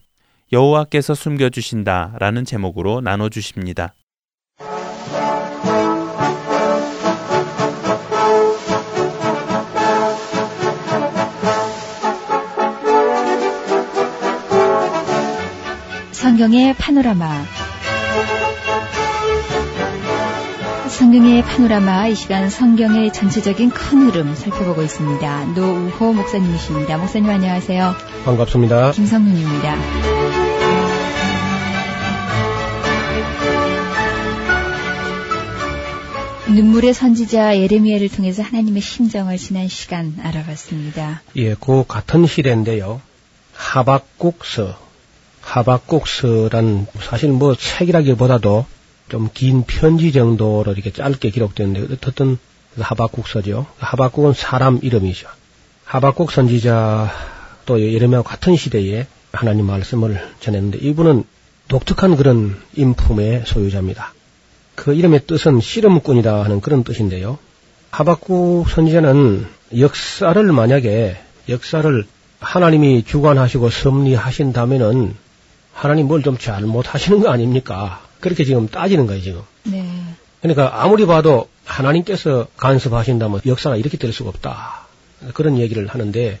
여호와께서 0.51 1.13
숨겨주신다 1.13 2.15
라는 2.17 2.43
제목으로 2.43 3.01
나눠주십니다. 3.01 3.93
성경의 16.13 16.73
파노라마 16.79 17.43
성경의 21.03 21.43
파노라마 21.43 22.07
이 22.07 22.15
시간 22.15 22.49
성경의 22.49 23.11
전체적인 23.11 23.71
큰 23.71 24.09
흐름 24.09 24.33
살펴보고 24.35 24.81
있습니다. 24.83 25.45
노우호 25.53 26.13
목사님이십니다. 26.13 26.97
목사님 26.97 27.29
안녕하세요. 27.29 27.93
반갑습니다. 28.23 28.91
김성윤입니다. 28.91 29.75
눈물의 36.55 36.93
선지자 36.93 37.57
예레미야를 37.57 38.07
통해서 38.07 38.41
하나님의 38.41 38.81
심정을 38.81 39.35
지난 39.35 39.67
시간 39.67 40.15
알아봤습니다. 40.23 41.21
예, 41.35 41.53
그 41.55 41.83
같은 41.85 42.25
시대인데요. 42.25 43.01
하박국서, 43.53 44.79
하박국서란 45.41 46.87
사실 47.01 47.29
뭐 47.29 47.55
책이라기보다도 47.55 48.65
좀 49.09 49.29
긴 49.33 49.63
편지 49.63 50.11
정도로 50.11 50.71
이렇게 50.71 50.91
짧게 50.91 51.29
기록되는데 51.29 51.93
어떻든 51.93 52.37
하박국서죠. 52.79 53.65
하박국은 53.77 54.33
사람 54.33 54.79
이름이죠. 54.81 55.27
하박국 55.85 56.31
선지자 56.31 57.11
또 57.65 57.79
예레미야와 57.81 58.23
같은 58.23 58.55
시대에 58.55 59.05
하나님 59.31 59.65
말씀을 59.67 60.21
전했는데 60.39 60.79
이분은 60.79 61.23
독특한 61.67 62.15
그런 62.15 62.57
인품의 62.75 63.43
소유자입니다. 63.45 64.13
그 64.75 64.93
이름의 64.93 65.27
뜻은 65.27 65.61
씨름꾼이다 65.61 66.43
하는 66.43 66.61
그런 66.61 66.83
뜻인데요. 66.83 67.37
하박국 67.91 68.69
선지자는 68.69 69.45
역사를 69.77 70.51
만약에 70.51 71.17
역사를 71.49 72.05
하나님이 72.39 73.03
주관하시고 73.05 73.69
섭리하신다면은 73.69 75.15
하나님 75.73 76.07
뭘 76.07 76.21
좀 76.23 76.37
잘못하시는 76.37 77.19
거 77.21 77.29
아닙니까? 77.29 78.01
그렇게 78.23 78.45
지금 78.45 78.69
따지는 78.69 79.05
거예요, 79.05 79.21
지금. 79.21 79.41
네. 79.63 79.85
그러니까 80.41 80.81
아무리 80.81 81.05
봐도 81.05 81.49
하나님께서 81.65 82.47
간섭하신다면 82.55 83.41
역사가 83.45 83.75
이렇게 83.75 83.97
될 83.97 84.13
수가 84.13 84.29
없다. 84.29 84.87
그런 85.33 85.57
얘기를 85.57 85.87
하는데 85.87 86.39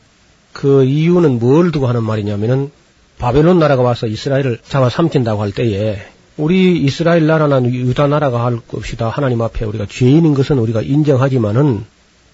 그 0.53 0.85
이유는 0.85 1.39
뭘 1.39 1.71
두고 1.71 1.87
하는 1.87 2.03
말이냐면은 2.03 2.71
바벨론 3.17 3.59
나라가 3.59 3.81
와서 3.81 4.07
이스라엘을 4.07 4.59
잡아 4.65 4.87
삼킨다고 4.87 5.41
할 5.41 5.51
때에 5.51 6.01
우리 6.37 6.81
이스라엘 6.81 7.27
나라나 7.27 7.61
유다 7.61 8.07
나라가 8.07 8.45
할 8.45 8.59
것이다. 8.61 9.09
하나님 9.09 9.41
앞에 9.41 9.65
우리가 9.65 9.85
죄인인 9.85 10.35
것은 10.35 10.59
우리가 10.59 10.81
인정하지만은 10.81 11.83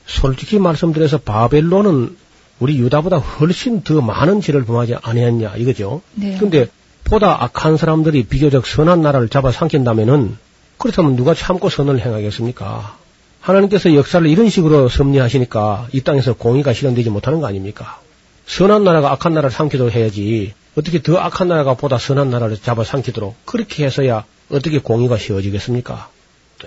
솔직히 0.05 0.59
말씀드려서 0.59 1.17
바벨론은 1.19 2.15
우리 2.59 2.77
유다보다 2.77 3.17
훨씬 3.17 3.81
더 3.81 3.99
많은 4.01 4.41
죄를 4.41 4.63
범하지 4.65 4.97
아니했냐 5.01 5.55
이거죠. 5.57 6.01
네. 6.13 6.37
근데 6.39 6.67
보다 7.09 7.43
악한 7.43 7.77
사람들이 7.77 8.25
비교적 8.25 8.67
선한 8.67 9.01
나라를 9.01 9.29
잡아 9.29 9.51
삼킨다면은 9.51 10.37
그렇다면 10.77 11.15
누가 11.15 11.33
참고 11.33 11.67
선을 11.67 11.99
행하겠습니까? 11.99 12.97
하나님께서 13.41 13.95
역사를 13.95 14.25
이런 14.27 14.49
식으로 14.49 14.89
섭리하시니까 14.89 15.87
이 15.91 16.01
땅에서 16.01 16.33
공의가 16.33 16.71
실현되지 16.71 17.09
못하는 17.09 17.39
거 17.39 17.47
아닙니까? 17.47 17.99
선한 18.45 18.83
나라가 18.83 19.11
악한 19.11 19.33
나라를 19.33 19.49
삼키도록 19.49 19.93
해야지 19.93 20.53
어떻게 20.77 21.01
더 21.01 21.17
악한 21.17 21.47
나라가 21.47 21.73
보다 21.73 21.97
선한 21.97 22.29
나라를 22.29 22.57
잡아 22.57 22.83
삼키도록 22.83 23.43
그렇게 23.43 23.85
해서야 23.85 24.23
어떻게 24.51 24.77
공의가 24.77 25.17
쉬워지겠습니까? 25.17 26.09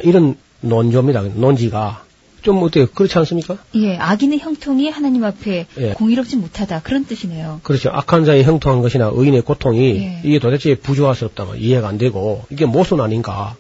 이런 0.02 0.36
논조입니다. 0.60 1.22
논지가 1.34 2.02
좀 2.42 2.62
어때요? 2.62 2.86
그렇지 2.86 3.16
않습니까? 3.18 3.58
예, 3.76 3.96
악인의 3.96 4.40
형통이 4.40 4.90
하나님 4.90 5.24
앞에 5.24 5.66
예. 5.78 5.92
공의롭지 5.94 6.36
못하다. 6.36 6.82
그런 6.82 7.04
뜻이네요. 7.04 7.60
그렇죠. 7.62 7.90
악한 7.90 8.24
자의 8.24 8.42
형통한 8.44 8.82
것이나 8.82 9.10
의인의 9.14 9.42
고통이 9.42 9.96
예. 9.96 10.20
이게 10.24 10.38
도대체 10.38 10.74
부조화스럽다면 10.74 11.58
이해가 11.58 11.88
안 11.88 11.98
되고 11.98 12.44
이게 12.50 12.66
모순 12.66 13.00
아닌가. 13.00 13.54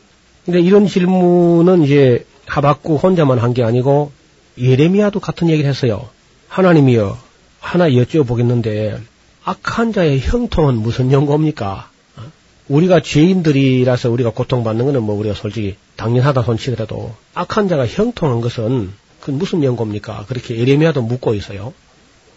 근데 0.44 0.60
이런 0.60 0.86
질문은 0.86 1.82
이제 1.84 2.26
하박국 2.46 3.02
혼자만 3.02 3.38
한 3.38 3.54
게 3.54 3.62
아니고 3.62 4.10
예레미야도 4.58 5.20
같은 5.20 5.48
얘기를 5.48 5.68
했어요. 5.70 6.08
하나님이여 6.48 7.16
하나 7.60 7.88
여쭤보겠는데 7.88 8.98
악한 9.44 9.92
자의 9.92 10.18
형통은 10.20 10.74
무슨 10.76 11.12
연고입니까? 11.12 11.88
어? 12.68 12.74
우리가 12.74 13.00
죄인들이라서 13.00 14.10
우리가 14.10 14.30
고통받는 14.30 14.86
것은 14.86 15.02
뭐 15.02 15.18
우리가 15.18 15.34
솔직히 15.34 15.76
당연하다 15.96 16.42
손치더라도 16.42 17.14
악한 17.34 17.68
자가 17.68 17.86
형통한 17.86 18.40
것은 18.40 18.92
그 19.20 19.30
무슨 19.30 19.62
연고입니까? 19.62 20.24
그렇게 20.28 20.58
예레미야도 20.58 21.02
묻고 21.02 21.34
있어요. 21.34 21.72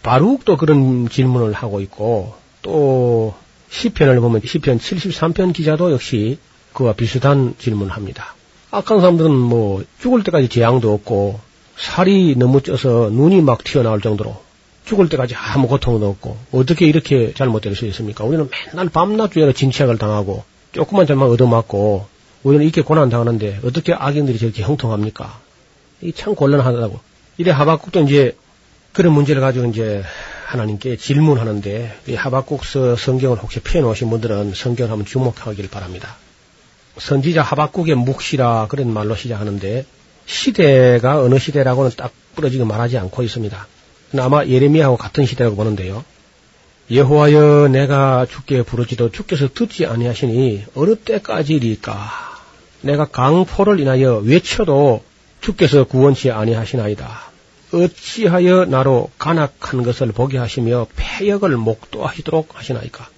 바룩도 0.02 0.56
그런 0.56 1.08
질문을 1.08 1.52
하고 1.52 1.80
있고 1.80 2.34
또 2.62 3.34
시편을 3.70 4.20
보면 4.20 4.42
시편 4.44 4.78
73편 4.78 5.52
기자도 5.52 5.90
역시 5.92 6.38
그와 6.72 6.92
비슷한 6.92 7.54
질문을 7.58 7.92
합니다. 7.92 8.34
악한 8.70 9.00
사람들은 9.00 9.32
뭐 9.32 9.84
죽을 10.00 10.22
때까지 10.22 10.48
재앙도 10.48 10.92
없고 10.92 11.40
살이 11.76 12.36
너무 12.36 12.62
쪄서 12.62 13.10
눈이 13.10 13.42
막 13.42 13.64
튀어나올 13.64 14.00
정도로 14.00 14.45
죽을 14.86 15.08
때까지 15.08 15.34
아무 15.34 15.68
고통도 15.68 16.08
없고 16.08 16.36
어떻게 16.52 16.86
이렇게 16.86 17.34
잘못될 17.34 17.74
수 17.74 17.86
있습니까? 17.86 18.24
우리는 18.24 18.48
맨날 18.68 18.88
밤낮 18.88 19.32
주야로 19.32 19.52
진치약을 19.52 19.98
당하고 19.98 20.44
조금만 20.72 21.06
잘못 21.06 21.26
얻어맞고 21.32 22.06
우리는 22.44 22.64
이렇게 22.64 22.82
고난 22.82 23.08
당하는데 23.08 23.60
어떻게 23.64 23.92
악인들이 23.92 24.38
저렇게 24.38 24.62
형통합니까? 24.62 25.40
이 26.02 26.12
참 26.12 26.34
곤란하다고. 26.34 27.00
이래 27.38 27.50
하박국도 27.50 28.02
이제 28.02 28.36
그런 28.92 29.12
문제를 29.12 29.42
가지고 29.42 29.66
이제 29.66 30.02
하나님께 30.46 30.96
질문하는데 30.96 31.96
이 32.06 32.14
하박국서 32.14 32.96
성경을 32.96 33.38
혹시 33.38 33.60
펴놓으신 33.60 34.08
분들은 34.10 34.54
성경을 34.54 34.90
한번 34.92 35.04
주목하길 35.06 35.68
바랍니다. 35.68 36.16
선지자 36.98 37.42
하박국의 37.42 37.94
묵시라 37.96 38.68
그런 38.68 38.92
말로 38.92 39.16
시작하는데 39.16 39.84
시대가 40.26 41.20
어느 41.20 41.38
시대라고는 41.38 41.90
딱 41.96 42.12
부러지게 42.36 42.64
말하지 42.64 42.96
않고 42.98 43.22
있습니다. 43.22 43.66
아마 44.18 44.44
예레미야하고 44.44 44.96
같은 44.96 45.26
시대라고 45.26 45.56
보는데요. 45.56 46.04
여호와여 46.90 47.68
내가 47.68 48.26
주께 48.30 48.62
부르지도 48.62 49.10
주께서 49.10 49.48
듣지 49.52 49.86
아니하시니 49.86 50.66
어느 50.76 50.94
때까지리까 50.94 51.94
내가 52.82 53.06
강포를 53.06 53.80
인하여 53.80 54.18
외쳐도 54.18 55.02
주께서 55.40 55.84
구원치 55.84 56.30
아니하시나이다. 56.30 57.26
어찌하여 57.72 58.66
나로 58.66 59.10
간악한 59.18 59.82
것을 59.82 60.12
보게 60.12 60.38
하시며 60.38 60.86
폐역을 60.96 61.56
목도하시도록 61.56 62.56
하시나이까. 62.56 63.08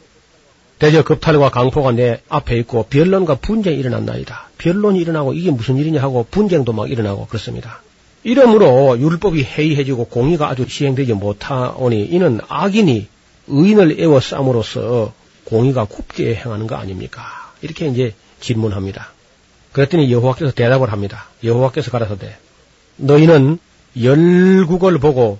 대저 0.79 1.03
급탈과 1.03 1.51
강포가 1.51 1.93
내 1.93 2.23
앞에 2.29 2.57
있고 2.59 2.85
변론과 2.85 3.37
분쟁이 3.37 3.77
일어났나이다. 3.79 4.51
변론이 4.59 5.01
일어나고 5.01 5.35
이게 5.35 5.51
무슨 5.51 5.77
일이냐 5.77 6.01
하고 6.01 6.27
분쟁도 6.31 6.73
막 6.73 6.91
일어나고 6.91 7.27
그렇습니다. 7.27 7.83
이러므로 8.29 8.99
율법이 9.01 9.43
해이해지고 9.43 10.05
공의가 10.05 10.51
아주 10.51 10.67
시행되지 10.69 11.15
못하오니 11.15 12.05
이는 12.05 12.41
악인이 12.47 13.09
의인을 13.47 13.99
애워 13.99 14.21
싸움으로써 14.21 15.15
공의가 15.45 15.87
굽게 15.87 16.35
행하는 16.35 16.67
거 16.67 16.77
아닙니까? 16.77 17.23
이렇게 17.63 17.89
이제 17.89 18.15
질문합니다. 18.41 19.13
그랬더니 19.73 20.13
여호와께서 20.13 20.51
대답을 20.51 20.93
합니다. 20.93 21.25
여호와께서 21.43 21.91
가라사대 21.91 22.37
너희는 22.97 23.59
열국을 23.99 24.99
보고 24.99 25.39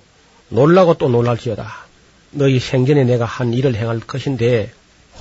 놀라고 0.49 0.95
또 0.95 1.09
놀랄지어다. 1.09 1.71
너희 2.31 2.57
생전에 2.57 3.03
내가 3.03 3.25
한 3.25 3.53
일을 3.53 3.75
행할 3.75 3.99
것인데 3.99 4.71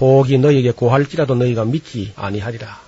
혹이 0.00 0.38
너희에게 0.38 0.70
고할지라도 0.70 1.34
너희가 1.34 1.66
믿지 1.66 2.14
아니하리라. 2.16 2.80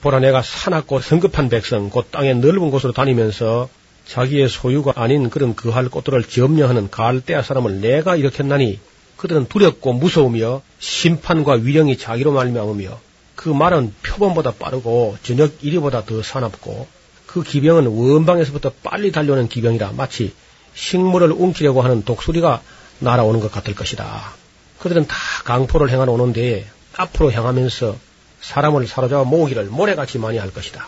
보라 0.00 0.20
내가 0.20 0.40
사납고 0.40 1.00
성급한 1.00 1.50
백성 1.50 1.90
곧 1.90 2.10
땅의 2.10 2.36
넓은 2.36 2.70
곳으로 2.70 2.94
다니면서 2.94 3.68
자기의 4.06 4.48
소유가 4.48 4.92
아닌 4.96 5.30
그런 5.30 5.54
그할 5.54 5.88
곳들을 5.88 6.24
점령하는 6.24 6.90
갈대아 6.90 7.42
사람을 7.42 7.80
내가 7.80 8.16
일으켰나니 8.16 8.78
그들은 9.16 9.46
두렵고 9.46 9.94
무서우며 9.94 10.62
심판과 10.78 11.54
위령이 11.54 11.98
자기로 11.98 12.32
말미암으며 12.32 13.00
그 13.34 13.48
말은 13.48 13.94
표범보다 14.02 14.52
빠르고 14.52 15.16
저녁 15.22 15.52
이리보다 15.62 16.04
더 16.04 16.22
사납고 16.22 16.86
그 17.26 17.42
기병은 17.42 17.86
원방에서부터 17.86 18.72
빨리 18.82 19.12
달려오는 19.12 19.48
기병이라 19.48 19.92
마치 19.96 20.34
식물을 20.74 21.32
움키려고 21.32 21.82
하는 21.82 22.04
독수리가 22.04 22.62
날아오는 23.00 23.40
것 23.40 23.50
같을 23.50 23.74
것이다. 23.74 24.32
그들은 24.78 25.06
다 25.06 25.16
강포를 25.44 25.90
행하러 25.90 26.12
오는데 26.12 26.66
앞으로 26.96 27.32
향하면서 27.32 27.96
사람을 28.40 28.86
사로잡아 28.86 29.24
모으기를 29.24 29.64
모래같이 29.64 30.18
많이 30.18 30.38
할 30.38 30.52
것이다. 30.52 30.86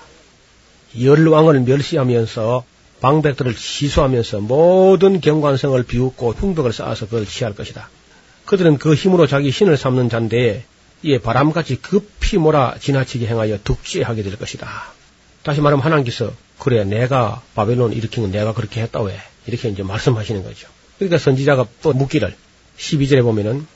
열왕을 1.00 1.60
멸시하면서 1.60 2.64
방백들을 3.00 3.54
시수하면서 3.54 4.40
모든 4.40 5.20
경관성을 5.20 5.80
비웃고 5.84 6.32
흉벽을 6.32 6.72
쌓아서 6.72 7.06
그걸 7.06 7.26
취할 7.26 7.54
것이다. 7.54 7.88
그들은 8.44 8.78
그 8.78 8.94
힘으로 8.94 9.26
자기 9.26 9.50
신을 9.50 9.76
삼는 9.76 10.08
잔데 10.08 10.64
이에 11.02 11.18
바람같이 11.18 11.76
급히 11.76 12.38
몰아 12.38 12.76
지나치게 12.80 13.26
행하여 13.26 13.58
득죄하게 13.62 14.22
될 14.22 14.36
것이다. 14.36 14.68
다시 15.42 15.60
말하면 15.60 15.84
하나님께서 15.84 16.32
그래 16.58 16.84
내가 16.84 17.42
바벨론 17.54 17.92
일으킨 17.92 18.24
건 18.24 18.32
내가 18.32 18.52
그렇게 18.52 18.82
했다 18.82 19.00
왜 19.00 19.20
이렇게 19.46 19.68
이제 19.68 19.82
말씀하시는 19.82 20.42
거죠. 20.42 20.68
그러니까 20.98 21.18
선지자가 21.18 21.66
또 21.82 21.92
묻기를 21.92 22.34
12절에 22.78 23.22
보면은 23.22 23.66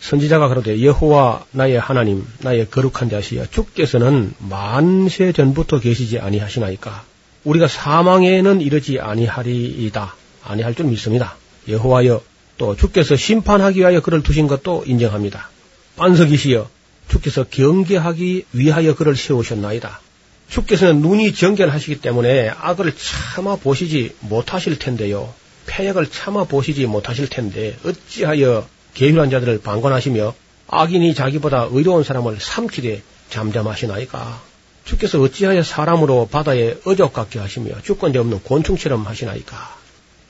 선지자가 0.00 0.48
그러되 0.48 0.82
여호와 0.82 1.46
나의 1.52 1.78
하나님 1.78 2.26
나의 2.40 2.68
거룩한 2.68 3.08
자시여 3.10 3.46
주께서는 3.46 4.34
만세 4.38 5.32
전부터 5.32 5.78
계시지 5.78 6.18
아니하시나이까 6.18 7.04
우리가 7.46 7.68
사망에는 7.68 8.60
이르지 8.60 8.98
아니하리이다. 9.00 10.14
아니할 10.44 10.74
줄 10.74 10.86
믿습니다. 10.86 11.36
여호와여 11.68 12.22
또 12.58 12.76
주께서 12.76 13.16
심판하기 13.16 13.80
위하여 13.80 14.00
그를 14.00 14.22
두신 14.22 14.48
것도 14.48 14.84
인정합니다. 14.86 15.48
반석이시여 15.96 16.68
주께서 17.08 17.44
경계하기 17.44 18.46
위하여 18.52 18.94
그를 18.96 19.14
세우셨나이다. 19.14 20.00
주께서는 20.48 21.02
눈이 21.02 21.34
정결하시기 21.34 22.00
때문에 22.00 22.50
악을 22.50 22.92
참아 22.96 23.56
보시지 23.56 24.16
못하실 24.20 24.78
텐데요. 24.78 25.32
폐역을 25.66 26.10
참아 26.10 26.44
보시지 26.44 26.86
못하실 26.86 27.28
텐데 27.28 27.76
어찌하여 27.84 28.66
계율한 28.94 29.30
자들을 29.30 29.60
방관하시며 29.60 30.34
악인이 30.68 31.14
자기보다 31.14 31.68
의로운 31.70 32.02
사람을 32.02 32.38
삼키되 32.40 33.02
잠잠하시나이까? 33.30 34.42
주께서 34.86 35.20
어찌하여 35.20 35.62
사람으로 35.62 36.28
바다에 36.30 36.76
어적 36.84 37.12
같게 37.12 37.38
하시며 37.40 37.82
주권자 37.82 38.20
없는 38.20 38.40
곤충처럼 38.44 39.04
하시나이까? 39.04 39.76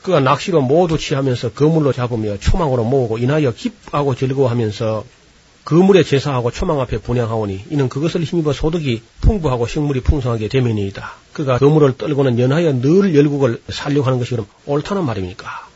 그가 0.02 0.20
낚시로 0.20 0.62
모두 0.62 0.98
취하면서 0.98 1.52
그물로 1.52 1.92
잡으며 1.92 2.38
초망으로 2.38 2.84
모으고 2.84 3.18
인하여 3.18 3.52
기뻐하고 3.52 4.14
즐거워하면서 4.14 5.04
그물에 5.64 6.04
제사하고 6.04 6.52
초망 6.52 6.80
앞에 6.80 6.98
분양하오니 6.98 7.64
이는 7.70 7.88
그것을 7.88 8.22
힘입어 8.22 8.52
소득이 8.52 9.02
풍부하고 9.20 9.66
식물이 9.66 10.00
풍성하게 10.00 10.48
되면이다. 10.48 11.12
그가 11.32 11.58
그물을 11.58 11.98
떨고는 11.98 12.38
연하여 12.38 12.72
늘 12.80 13.14
열국을 13.14 13.60
살려고 13.68 14.06
하는 14.06 14.18
것이 14.18 14.30
그럼 14.30 14.46
옳다는 14.64 15.04
말입니까? 15.04 15.66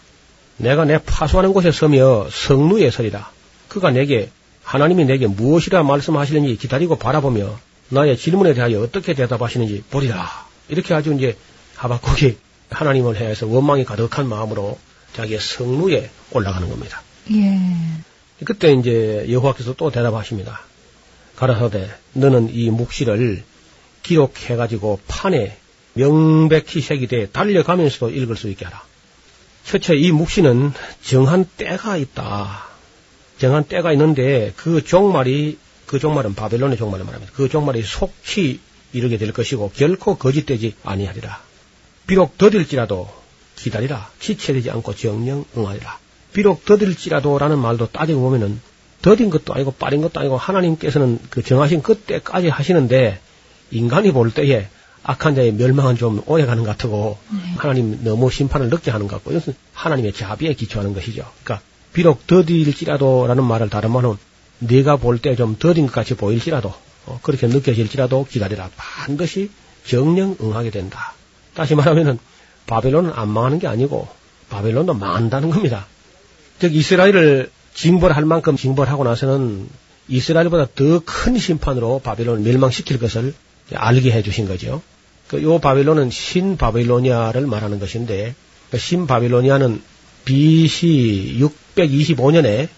내가 0.57 0.85
내 0.85 0.99
파수하는 0.99 1.53
곳에 1.53 1.73
서며 1.73 2.29
성루에 2.31 2.91
서리라. 2.91 3.31
그가 3.69 3.91
내게 3.91 4.31
하나님이 4.63 5.05
내게 5.07 5.27
무엇이라 5.27 5.83
말씀하시는지 5.83 6.57
기다리고 6.57 6.97
바라보며 6.97 7.59
나의 7.91 8.17
질문에 8.17 8.55
대하여 8.55 8.81
어떻게 8.81 9.15
대답하시는지 9.15 9.85
보리라. 9.91 10.47
이렇게 10.69 10.95
아주 10.95 11.13
이제 11.13 11.37
하박국이 11.77 12.39
하나님을 12.71 13.17
해서 13.17 13.47
원망이 13.47 13.85
가득한 13.85 14.29
마음으로 14.29 14.79
자기의 15.15 15.41
성루에 15.41 16.11
올라가는 16.31 16.69
겁니다. 16.69 17.03
예. 17.33 17.59
그때 18.45 18.73
이제 18.73 19.27
여호와께서 19.29 19.75
또 19.75 19.91
대답하십니다. 19.91 20.63
가라사대 21.37 21.91
너는 22.13 22.51
이 22.53 22.71
묵시를 22.71 23.43
기록해 24.03 24.57
가지고 24.57 25.01
판에 25.09 25.57
명백히 25.95 26.81
새기되 26.81 27.31
달려가면서도 27.31 28.11
읽을 28.11 28.37
수 28.37 28.49
있게 28.49 28.65
하라. 28.65 28.83
첫째 29.65 29.97
이 29.97 30.13
묵시는 30.13 30.73
정한 31.03 31.45
때가 31.57 31.97
있다. 31.97 32.67
정한 33.39 33.65
때가 33.65 33.93
있는데 33.93 34.53
그 34.57 34.85
종말이 34.85 35.59
그 35.91 35.99
종말은 35.99 36.37
바벨론의 36.37 36.79
종말을 36.79 37.05
말합니다. 37.05 37.33
그 37.35 37.49
종말이 37.49 37.83
속히 37.83 38.61
이르게 38.93 39.19
될 39.19 39.33
것이고 39.33 39.73
결코 39.75 40.17
거짓되지 40.17 40.77
아니하리라. 40.85 41.41
비록 42.07 42.39
더딜지라도 42.39 43.11
기다리라. 43.57 44.09
지체되지 44.21 44.71
않고 44.71 44.95
정령 44.95 45.45
응하리라. 45.57 45.99
비록 46.33 46.65
더딜지라도라는 46.65 47.59
말도 47.59 47.89
따지고 47.89 48.21
보면은 48.21 48.61
더딘 49.03 49.31
것도 49.31 49.53
아니고 49.53 49.73
빠린 49.73 50.01
것도 50.01 50.21
아니고 50.21 50.37
하나님께서는 50.37 51.19
그 51.29 51.43
정하신 51.43 51.83
그때까지 51.83 52.47
하시는데 52.47 53.19
인간이 53.73 54.13
볼 54.13 54.31
때에 54.31 54.69
악한 55.03 55.35
자의 55.35 55.53
멸망은 55.53 55.97
좀 55.97 56.23
오래 56.27 56.47
가는 56.47 56.63
것 56.63 56.79
같고 56.79 57.19
네. 57.33 57.55
하나님 57.57 58.05
너무 58.05 58.31
심판을 58.31 58.71
늦게 58.71 58.93
하는 58.93 59.09
것 59.09 59.17
같고 59.17 59.33
이것은 59.33 59.57
하나님의 59.73 60.13
자비에 60.13 60.55
기초하는 60.55 60.95
것이죠. 60.95 61.29
그러니까 61.43 61.67
비록 61.93 62.29
더딜지라도라는 62.29 63.43
말을 63.43 63.71
다른 63.71 63.91
말은 63.91 64.30
네가 64.61 64.97
볼 64.97 65.19
때 65.21 65.35
좀 65.37 65.57
더딘 65.59 65.87
것 65.87 65.93
같이 65.93 66.15
보일지라도 66.15 66.73
어, 67.07 67.19
그렇게 67.23 67.47
느껴질지라도 67.47 68.27
기다리라 68.31 68.71
반드시 68.77 69.51
정령 69.87 70.37
응하게 70.41 70.71
된다. 70.71 71.15
다시 71.55 71.75
말하면은 71.75 72.19
바벨론은 72.67 73.11
안 73.15 73.29
망하는 73.29 73.59
게 73.59 73.67
아니고 73.67 74.07
바벨론도 74.51 74.95
망한다는 74.95 75.51
겁니다. 75.51 75.87
즉 76.61 76.75
이스라엘을 76.75 77.51
징벌할 77.75 78.25
만큼 78.25 78.57
징벌하고 78.57 79.05
나서는 79.05 79.69
이스라엘보다 80.09 80.67
더 80.75 81.01
큰 81.05 81.39
심판으로 81.39 82.01
바벨론을 82.01 82.43
멸망시킬 82.43 82.99
것을 82.99 83.35
알게 83.73 84.11
해주신 84.13 84.47
거죠. 84.47 84.83
그요 85.29 85.59
바벨론은 85.61 86.11
신 86.11 86.57
바벨로니아를 86.57 87.47
말하는 87.47 87.79
것인데 87.79 88.35
그 88.71 88.77
신 88.79 89.07
바벨로니아는 89.07 89.83
BC 90.25 91.39
625년에 91.77 92.69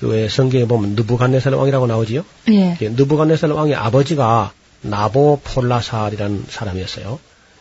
그 0.00 0.28
성경에 0.28 0.64
보면 0.64 0.94
느부갓네살 0.94 1.52
왕이라고 1.52 1.86
나오지요. 1.86 2.24
예. 2.48 2.76
느부갓네살 2.80 3.52
왕의 3.52 3.74
아버지가 3.74 4.52
나보폴라살이라는 4.80 6.46
사람이었어요. 6.48 7.18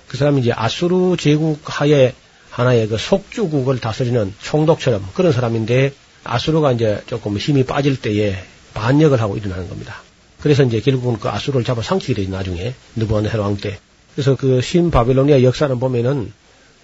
그 0.07 0.17
사람이 0.17 0.41
이제 0.41 0.53
아수르 0.55 1.17
제국 1.17 1.59
하에 1.65 2.13
하나의 2.49 2.87
그 2.87 2.97
속주국을 2.97 3.79
다스리는 3.79 4.33
총독처럼 4.41 5.05
그런 5.13 5.33
사람인데 5.33 5.93
아수르가 6.23 6.71
이제 6.71 7.03
조금 7.07 7.37
힘이 7.37 7.65
빠질 7.65 8.01
때에 8.01 8.35
반역을 8.73 9.21
하고 9.21 9.37
일어나는 9.37 9.69
겁니다. 9.69 10.01
그래서 10.39 10.63
이제 10.63 10.79
결국은 10.79 11.19
그 11.19 11.29
아수르를 11.29 11.65
잡아 11.65 11.81
상치게 11.81 12.13
되죠, 12.13 12.31
나중에. 12.31 12.73
느부갓네살 12.95 13.39
왕 13.39 13.57
때. 13.57 13.79
그래서 14.15 14.35
그 14.35 14.61
신바빌로니아 14.61 15.43
역사는 15.43 15.79
보면은 15.79 16.31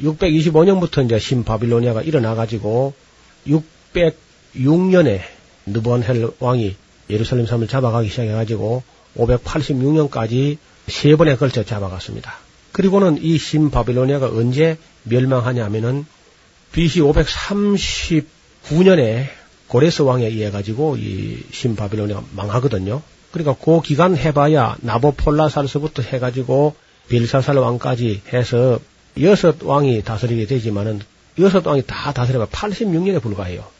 625년부터 0.01 1.05
이제 1.05 1.17
신바빌로니아가 1.17 2.01
일어나 2.01 2.35
가지고 2.35 2.93
606년에 3.47 5.21
느부갓네살 5.65 6.29
왕이 6.39 6.75
예루살렘 7.09 7.45
섬을 7.45 7.67
잡아가기 7.67 8.09
시작해가지고 8.09 8.83
586년까지 9.17 10.57
세 10.87 11.15
번에 11.15 11.35
걸쳐 11.35 11.63
잡아갔습니다. 11.63 12.35
그리고는 12.71 13.19
이 13.21 13.37
신바빌로니아가 13.37 14.27
언제 14.27 14.77
멸망하냐면은 15.03 16.07
BC 16.73 17.01
539년에 17.01 19.27
고레스 19.67 20.01
왕에 20.01 20.25
의해 20.27 20.51
가지고 20.51 20.97
이 20.97 21.43
신바빌로니아가 21.51 22.23
망하거든요. 22.35 23.01
그러니까 23.31 23.55
그 23.63 23.81
기간 23.81 24.17
해봐야 24.17 24.75
나보폴라살서부터 24.81 26.01
해가지고 26.03 26.75
빌사살 27.07 27.57
왕까지 27.57 28.21
해서 28.33 28.79
여섯 29.21 29.63
왕이 29.63 30.03
다스리게 30.03 30.45
되지만은 30.45 30.99
여섯 31.39 31.65
왕이 31.65 31.83
다 31.85 32.13
다스려가 32.13 32.45
86년에 32.47 33.21
불과해요. 33.21 33.74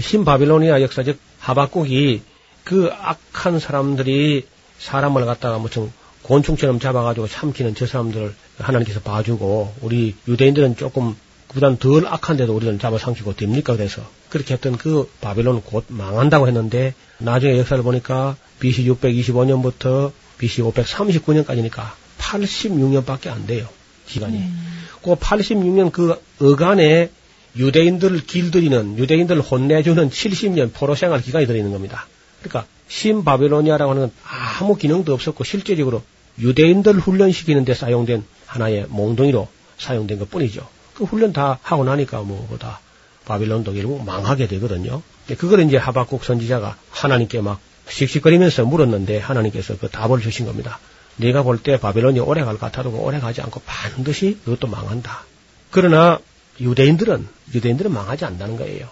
신바빌로니아 0.00 0.82
역사적 0.82 1.16
하박국이 1.38 2.22
그 2.64 2.90
악한 2.92 3.58
사람들이 3.58 4.46
사람을 4.78 5.24
갖다가 5.24 5.58
무슨 5.58 5.90
곤충처럼 6.22 6.78
잡아가지고 6.78 7.26
삼키는 7.26 7.74
저 7.74 7.86
사람들을 7.86 8.34
하나님께서 8.58 9.00
봐주고 9.00 9.74
우리 9.80 10.14
유대인들은 10.26 10.76
조금 10.76 11.16
그보단 11.48 11.78
덜 11.78 12.06
악한데도 12.06 12.54
우리는 12.54 12.78
잡아 12.78 12.98
삼키고 12.98 13.34
됩니까? 13.36 13.74
그래서 13.74 14.02
그렇게 14.28 14.54
했던 14.54 14.76
그 14.76 15.10
바빌론은 15.20 15.62
곧 15.62 15.86
망한다고 15.88 16.46
했는데 16.46 16.94
나중에 17.18 17.58
역사를 17.58 17.82
보니까 17.82 18.36
BC 18.60 18.84
625년부터 18.90 20.12
BC 20.36 20.62
539년까지니까 20.62 21.90
86년밖에 22.18 23.28
안 23.28 23.46
돼요. 23.46 23.66
기간이. 24.06 24.36
음. 24.36 24.84
그 25.02 25.14
86년 25.14 25.90
그 25.90 26.20
어간에 26.40 27.10
유대인들을 27.58 28.20
길들이는 28.26 28.98
유대인들을 28.98 29.42
혼내주는 29.42 30.10
70년 30.10 30.72
포로 30.72 30.94
생활 30.94 31.20
기간이 31.20 31.46
들어있는 31.46 31.72
겁니다. 31.72 32.06
그러니까 32.40 32.66
신바벨로니아라고 32.88 33.90
하는 33.90 34.02
건 34.02 34.12
아무 34.24 34.76
기능도 34.76 35.12
없었고 35.12 35.44
실제적으로 35.44 36.02
유대인들 36.38 36.94
훈련시키는 36.98 37.64
데 37.64 37.74
사용된 37.74 38.24
하나의 38.46 38.86
몽둥이로 38.88 39.48
사용된 39.78 40.18
것 40.20 40.30
뿐이죠. 40.30 40.66
그 40.94 41.04
훈련 41.04 41.32
다 41.32 41.58
하고 41.62 41.84
나니까 41.84 42.22
뭐다 42.22 42.80
바빌론도 43.24 43.74
결국 43.74 44.04
망하게 44.04 44.46
되거든요. 44.46 45.02
그걸 45.36 45.60
이제 45.60 45.76
하박국 45.76 46.24
선지자가 46.24 46.76
하나님께 46.90 47.40
막 47.42 47.60
씩씩거리면서 47.88 48.64
물었는데 48.64 49.18
하나님께서 49.18 49.76
그 49.78 49.88
답을 49.88 50.20
주신 50.20 50.46
겁니다. 50.46 50.78
네가 51.16 51.42
볼 51.42 51.58
때 51.58 51.78
바벨론이 51.78 52.20
오래 52.20 52.44
갈 52.44 52.54
것 52.54 52.60
같아도 52.60 52.92
그 52.92 52.98
오래 52.98 53.18
가지 53.18 53.40
않고 53.42 53.60
반드시 53.66 54.38
그것도 54.44 54.68
망한다. 54.68 55.24
그러나 55.70 56.20
유대인들은 56.60 57.26
유대인들은 57.54 57.92
망하지 57.92 58.24
않는다는 58.24 58.56
거예요. 58.56 58.88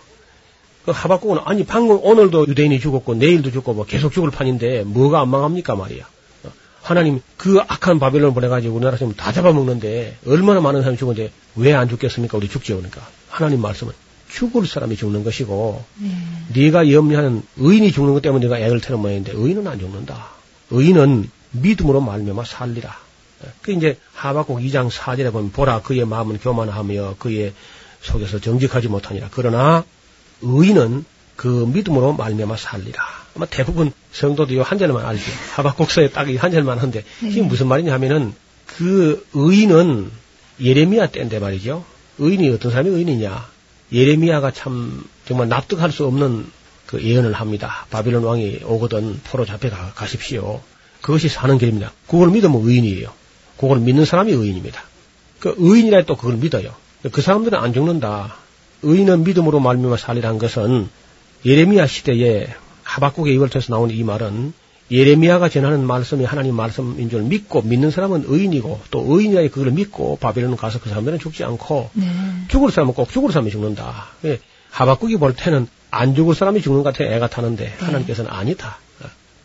그 0.85 0.93
하박국은 0.93 1.39
아니 1.45 1.65
방금 1.65 1.99
오늘도 2.03 2.47
유대인이 2.49 2.79
죽었고 2.81 3.15
내일도 3.15 3.51
죽고 3.51 3.75
뭐 3.75 3.85
계속 3.85 4.13
죽을 4.13 4.31
판인데 4.31 4.85
뭐가 4.85 5.21
안 5.21 5.29
망합니까 5.29 5.75
말이야. 5.75 6.09
하나님 6.83 7.21
그 7.37 7.59
악한 7.59 7.99
바벨론 7.99 8.33
보내가지고 8.33 8.77
우리나라 8.77 8.97
지금 8.97 9.13
다 9.15 9.33
잡아먹는데 9.33 10.19
얼마나 10.29 10.61
많은 10.61 10.83
사람이 10.83 10.97
죽었는데 10.97 11.33
왜 11.57 11.73
안 11.73 11.89
죽겠습니까? 11.89 12.39
우리 12.39 12.49
죽지요 12.49 12.77
그러니까 12.77 13.01
하나님 13.29 13.61
말씀은 13.61 13.93
죽을 14.31 14.67
사람이 14.67 14.97
죽는 14.97 15.25
것이고 15.25 15.85
네. 16.55 16.71
가 16.71 16.89
염려하는 16.91 17.43
의인이 17.57 17.91
죽는 17.91 18.13
것 18.15 18.23
때문에 18.23 18.45
네가 18.47 18.61
애를 18.61 18.81
태는 18.81 19.01
모양인데 19.01 19.33
의인은 19.35 19.67
안 19.67 19.81
죽는다. 19.81 20.29
의인은 20.71 21.29
믿음으로 21.53 22.01
말미암아 22.01 22.45
살리라. 22.45 22.97
그 23.63 23.73
이제 23.73 23.99
하박국 24.15 24.59
2장 24.61 24.91
4절에 24.91 25.33
보면 25.33 25.53
보라 25.53 25.83
그의 25.83 26.05
마음은 26.07 26.39
교만하며 26.39 27.17
그의 27.19 27.53
속에서 28.03 28.39
정직하지 28.39 28.89
못하니라. 28.89 29.29
그러나 29.33 29.85
의인은 30.43 31.05
그 31.37 31.69
믿음으로 31.73 32.13
말미암아 32.15 32.57
살리라. 32.57 33.03
아마 33.37 33.47
대부분 33.47 33.93
성도도 34.13 34.55
이 34.55 34.59
한 34.59 34.79
절만 34.79 35.05
알죠. 35.05 35.23
하박국서에 35.55 36.11
딱 36.11 36.29
이 36.29 36.37
한 36.37 36.51
절만 36.53 36.79
한데 36.79 37.05
네. 37.21 37.29
이게 37.31 37.43
무슨 37.43 37.67
말이냐 37.69 37.93
하면은 37.95 38.33
그 38.67 39.27
의인은 39.35 40.11
예레미야 40.61 41.09
때인데 41.09 41.39
말이죠. 41.39 41.85
의인이 42.19 42.49
어떤 42.51 42.71
사람이 42.73 42.89
의인이냐? 42.91 43.47
예레미야가 43.93 44.53
참 44.53 45.05
정말 45.27 45.49
납득할 45.49 45.93
수 45.93 46.07
없는 46.07 46.51
그 46.87 47.03
예언을 47.03 47.33
합니다. 47.35 47.87
바빌론 47.91 48.25
왕이 48.25 48.61
오거든 48.65 49.21
포로 49.25 49.45
잡혀 49.45 49.69
가, 49.71 49.93
가십시오. 49.95 50.61
그것이 51.03 51.29
사는 51.29 51.57
길입니다. 51.59 51.93
그걸 52.07 52.31
믿으면 52.31 52.63
의인이에요. 52.65 53.13
그걸 53.57 53.79
믿는 53.81 54.05
사람이 54.05 54.33
의인입니다. 54.33 54.83
그 55.41 55.55
의인이라 55.59 56.03
또 56.05 56.17
그걸 56.17 56.37
믿어요. 56.37 56.75
그 57.13 57.21
사람들은 57.21 57.59
안 57.59 57.73
죽는다. 57.73 58.37
의인은 58.83 59.25
믿음으로 59.25 59.61
말미암아 59.61 59.97
살리라는 59.97 60.39
것은 60.39 60.89
예레미야 61.45 61.87
시대에 61.87 62.49
하박국의 62.83 63.35
입을 63.35 63.49
통해서 63.49 63.73
나오는 63.73 63.95
이 63.95 64.03
말은 64.03 64.53
예레미야가 64.91 65.49
전하는 65.49 65.85
말씀이 65.85 66.25
하나님 66.25 66.55
말씀인 66.55 67.11
줄 67.11 67.23
믿고 67.23 67.63
믿는 67.63 67.91
사람은 67.91 68.25
의인이고 68.27 68.81
또 68.91 69.05
의인이라 69.09 69.43
그걸 69.49 69.73
믿고 69.73 70.17
바벨론 70.17 70.57
가서 70.57 70.79
그 70.81 70.89
사람들은 70.89 71.19
죽지 71.19 71.43
않고 71.45 71.91
네. 71.95 72.07
죽을 72.49 72.71
사람은 72.71 72.95
꼭 72.95 73.11
죽을 73.11 73.33
사람이 73.33 73.51
죽는다. 73.51 74.09
예, 74.25 74.39
하박국이 74.71 75.17
볼 75.17 75.35
때는 75.35 75.67
안 75.91 76.15
죽을 76.15 76.35
사람이 76.35 76.63
죽는 76.63 76.85
것 76.85 76.93
같아 76.93 77.05
애가 77.11 77.29
타는데 77.29 77.65
네. 77.65 77.85
하나님께서는 77.85 78.31
아니다. 78.31 78.79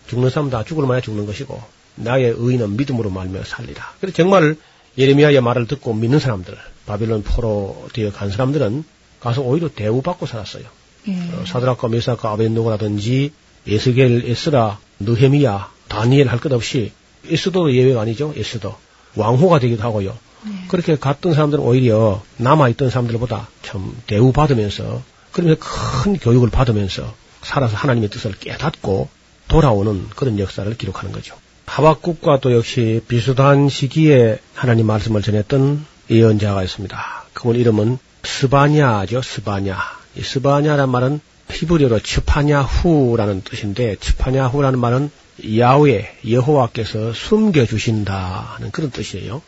죽는 0.08 0.30
사람 0.30 0.50
다 0.50 0.64
죽을 0.64 0.86
만야 0.86 1.00
죽는 1.02 1.26
것이고 1.26 1.62
나의 1.96 2.34
의인은 2.38 2.78
믿음으로 2.78 3.10
말며 3.10 3.44
살리라. 3.44 3.94
그래서 4.00 4.16
정말 4.16 4.56
예레미야의 4.98 5.42
말을 5.42 5.68
듣고 5.68 5.94
믿는 5.94 6.20
사람들, 6.20 6.58
바빌론 6.86 7.24
포로 7.24 7.88
되어 7.94 8.12
간 8.12 8.30
사람들은 8.30 8.84
가서 9.20 9.42
오히려 9.42 9.70
대우받고 9.70 10.26
살았어요. 10.26 10.64
예. 11.08 11.14
어, 11.14 11.44
사드락과 11.46 11.88
메사카 11.88 12.32
아벤노고라든지 12.32 13.32
에스겔, 13.68 14.24
에스라, 14.26 14.80
느헤미야, 15.00 15.70
다니엘 15.88 16.28
할 16.28 16.40
것 16.40 16.52
없이 16.54 16.92
에스도 17.28 17.74
예외가 17.74 18.02
아니죠. 18.02 18.34
에스도 18.36 18.76
왕호가 19.16 19.60
되기도 19.60 19.84
하고요. 19.84 20.18
네. 20.44 20.52
그렇게 20.70 20.96
갔던 20.96 21.34
사람들은 21.34 21.64
오히려 21.64 22.24
남아있던 22.38 22.90
사람들보다 22.90 23.48
참 23.62 23.96
대우받으면서 24.08 25.04
그러면서 25.32 25.60
큰 25.62 26.18
교육을 26.18 26.50
받으면서 26.50 27.14
살아서 27.44 27.76
하나님의 27.78 28.10
뜻을 28.10 28.34
깨닫고 28.40 29.10
돌아오는 29.48 30.08
그런 30.16 30.40
역사를 30.40 30.76
기록하는 30.78 31.12
거죠. 31.12 31.36
하박국과 31.72 32.42
또 32.42 32.54
역시 32.54 33.02
비슷한 33.08 33.70
시기에 33.70 34.40
하나님 34.54 34.88
말씀을 34.88 35.22
전했던 35.22 35.86
예언자가 36.10 36.64
있습니다. 36.64 37.24
그분 37.32 37.56
이름은 37.56 37.98
스바냐죠, 38.24 39.22
스바냐. 39.22 39.78
이 40.18 40.22
스바냐란 40.22 40.90
말은 40.90 41.22
히브리어로 41.50 42.02
츠파냐후라는 42.02 43.44
뜻인데 43.44 43.96
츠파냐후라는 44.02 44.80
말은 44.80 45.12
야외 45.60 46.14
여호와께서 46.30 47.14
숨겨 47.14 47.66
주신다는 47.66 48.72
그런 48.74 48.92
뜻이에요. 48.92 49.42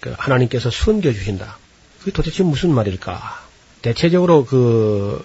그 0.00 0.14
하나님께서 0.18 0.68
숨겨 0.68 1.14
주신다. 1.14 1.56
그게 2.00 2.12
도대체 2.12 2.42
무슨 2.42 2.74
말일까? 2.74 3.40
대체적으로 3.80 4.44
그 4.44 5.24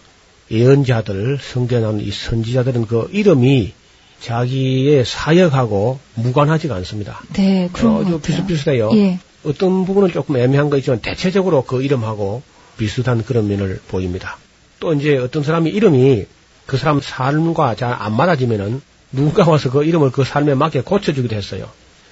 예언자들 0.49 1.37
성경에 1.41 1.81
나오는 1.81 1.99
이 1.99 2.11
선지자들은 2.11 2.87
그 2.87 3.09
이름이 3.11 3.73
자기의 4.19 5.05
사역하고 5.05 5.99
무관하지가 6.15 6.75
않습니다. 6.75 7.21
네, 7.33 7.69
그런 7.73 8.13
어, 8.13 8.17
비슷비슷해요. 8.19 8.91
예. 8.93 9.19
어떤 9.45 9.85
부분은 9.85 10.11
조금 10.11 10.37
애매한 10.37 10.69
거 10.69 10.77
있지만 10.77 11.01
대체적으로 11.01 11.63
그 11.63 11.83
이름하고 11.83 12.41
비슷한 12.77 13.23
그런 13.23 13.47
면을 13.47 13.79
보입니다. 13.87 14.37
또 14.79 14.93
이제 14.93 15.17
어떤 15.17 15.43
사람이 15.43 15.69
이름이 15.69 16.25
그 16.65 16.77
사람 16.77 16.99
삶과 17.01 17.75
잘 17.75 17.93
안 17.93 18.15
맞아지면은 18.15 18.81
누군가 19.11 19.49
와서 19.49 19.69
그 19.69 19.83
이름을 19.83 20.11
그 20.11 20.23
삶에 20.23 20.55
맞게 20.55 20.81
고쳐주기도 20.81 21.35
했어요. 21.35 21.69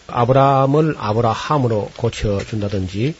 아브라함을 0.07 0.95
아브라함으로 0.97 1.91
고쳐준다든지 1.97 3.15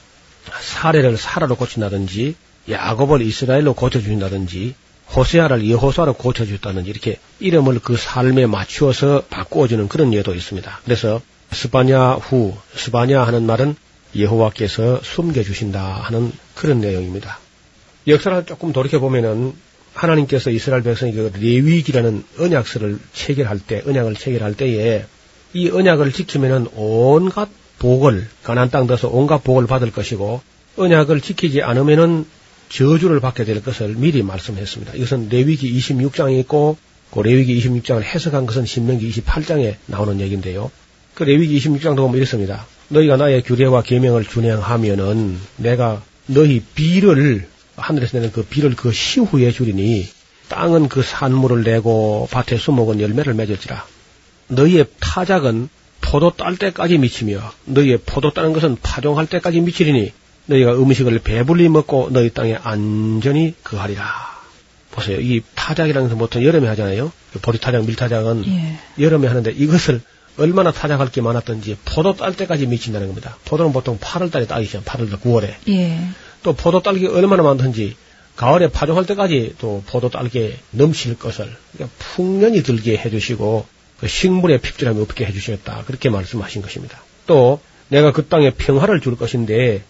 사례를 0.62 1.18
사라로 1.18 1.56
고친다든지 1.56 2.36
야곱을 2.70 3.22
이스라엘로 3.22 3.74
고쳐준다든지 3.74 4.76
호세아를 5.16 5.70
여호수아로 5.70 6.14
고쳐줬다든지 6.14 6.89
이렇게 6.89 7.18
이름을 7.39 7.80
그 7.80 7.95
삶에 7.97 8.47
맞추어서 8.47 9.24
바꾸어주는 9.30 9.88
그런 9.88 10.14
예도 10.14 10.34
있습니다. 10.34 10.80
그래서 10.84 11.22
스바냐 11.51 12.14
후 12.14 12.55
스바냐 12.76 13.22
하는 13.24 13.45
말은 13.45 13.76
여호와께서 14.18 15.01
숨겨주신다 15.03 15.82
하는 15.82 16.32
그런 16.55 16.82
내용입니다. 16.82 17.39
역사를 18.07 18.45
조금 18.45 18.74
돌이켜 18.74 18.99
보면은 18.99 19.53
하나님께서 19.93 20.49
이스라엘 20.49 20.82
백성이 20.82 21.14
그 21.14 21.32
레위기라는 21.39 22.24
언약서를 22.39 22.99
체결할 23.14 23.59
때, 23.59 23.84
언약을 23.86 24.16
체결할 24.16 24.55
때에 24.55 25.05
이 25.53 25.70
언약을 25.70 26.11
지키면은 26.11 26.68
온갖 26.76 27.49
복을 27.78 28.28
가난 28.43 28.72
땅 28.72 28.88
들어서 28.88 29.07
온갖 29.07 29.43
복을 29.43 29.68
받을 29.68 29.91
것이고 29.91 30.41
언약을 30.78 31.22
지키지 31.22 31.61
않으면은 31.61 32.26
저주를 32.74 33.20
받게 33.20 33.44
될 33.44 33.64
것을 33.64 33.90
미리 33.96 34.24
말씀했습니다. 34.24 34.94
이것은 34.96 35.30
레위기 35.30 35.78
26장에 35.78 36.40
있고 36.40 36.78
그 37.12 37.20
레위기 37.20 37.62
26장을 37.62 38.02
해석한 38.02 38.48
것은 38.48 38.66
신명기 38.66 39.12
28장에 39.12 39.76
나오는 39.86 40.20
얘기인데요. 40.20 40.72
그 41.14 41.24
레위기 41.24 41.60
26장도 41.60 41.98
보면 41.98 42.18
이렇습니다. 42.18 42.66
너희가 42.88 43.18
나의 43.18 43.44
규례와 43.44 43.84
계명을 43.84 44.26
준행하면은 44.26 45.38
내가 45.58 46.02
너희 46.26 46.64
비를 46.74 47.48
하늘에서 47.76 48.18
내는 48.18 48.32
그 48.32 48.44
비를 48.44 48.76
그 48.76 48.92
시후에 48.92 49.52
주리니 49.52 50.08
땅은 50.50 50.90
그 50.90 51.04
산물을 51.04 51.64
내고 51.64 52.28
밭에 52.32 52.58
수목은 52.58 53.00
열매를 53.00 53.36
맺을지라. 53.36 53.86
너희의 54.48 54.88
타작은 55.00 55.70
포도 56.02 56.32
딸 56.32 56.58
때까지 56.58 56.98
미치며 56.98 57.54
너희의 57.66 58.00
포도 58.06 58.32
따는 58.34 58.52
것은 58.54 58.78
파종할 58.82 59.28
때까지 59.28 59.62
미치리니 59.62 60.12
너희가 60.46 60.74
음식을 60.74 61.20
배불리 61.20 61.70
먹고 61.70 62.10
너희 62.12 62.30
땅에 62.30 62.58
안전히 62.62 63.54
거하리라. 63.64 64.34
보세요. 64.91 65.20
이 65.20 65.41
타작이라는 65.56 66.08
것은 66.08 66.18
보통 66.20 66.44
여름에 66.44 66.68
하잖아요. 66.68 67.12
보리타작, 67.41 67.86
밀타작은 67.86 68.46
예. 68.48 69.04
여름에 69.04 69.28
하는데 69.28 69.52
이것을 69.52 70.02
얼마나 70.38 70.72
타작할 70.72 71.12
게 71.12 71.22
많았던지 71.22 71.78
포도 71.86 72.16
딸 72.16 72.36
때까지 72.36 72.68
미친다는 72.68 73.08
겁니다. 73.08 73.38
포도는 73.46 73.74
보통 73.74 73.98
8월달에 73.98 74.48
따기 74.48 74.66
시작, 74.66 74.86
8월달, 74.86 75.20
9월에. 75.20 75.54
예. 75.70 76.00
또 76.44 76.54
포도 76.54 76.82
딸기 76.82 77.08
얼마나 77.08 77.44
많던지 77.44 77.96
가을에 78.36 78.68
파종할 78.68 79.06
때까지 79.06 79.56
또 79.60 79.84
포도 79.86 80.10
딸기에 80.10 80.58
넘칠 80.72 81.18
것을 81.18 81.56
그러니까 81.74 81.96
풍년이 82.00 82.64
들게 82.64 82.98
해주시고 82.98 83.66
그 84.00 84.08
식물의 84.08 84.60
핍절함이 84.60 85.02
없게 85.02 85.26
해주시겠다 85.26 85.84
그렇게 85.86 86.10
말씀하신 86.10 86.62
것입니다. 86.62 87.02
또 87.26 87.62
내가 87.89 88.12
그 88.12 88.26
땅에 88.26 88.50
평화를 88.50 89.02
줄 89.02 89.16
것인데 89.16 89.84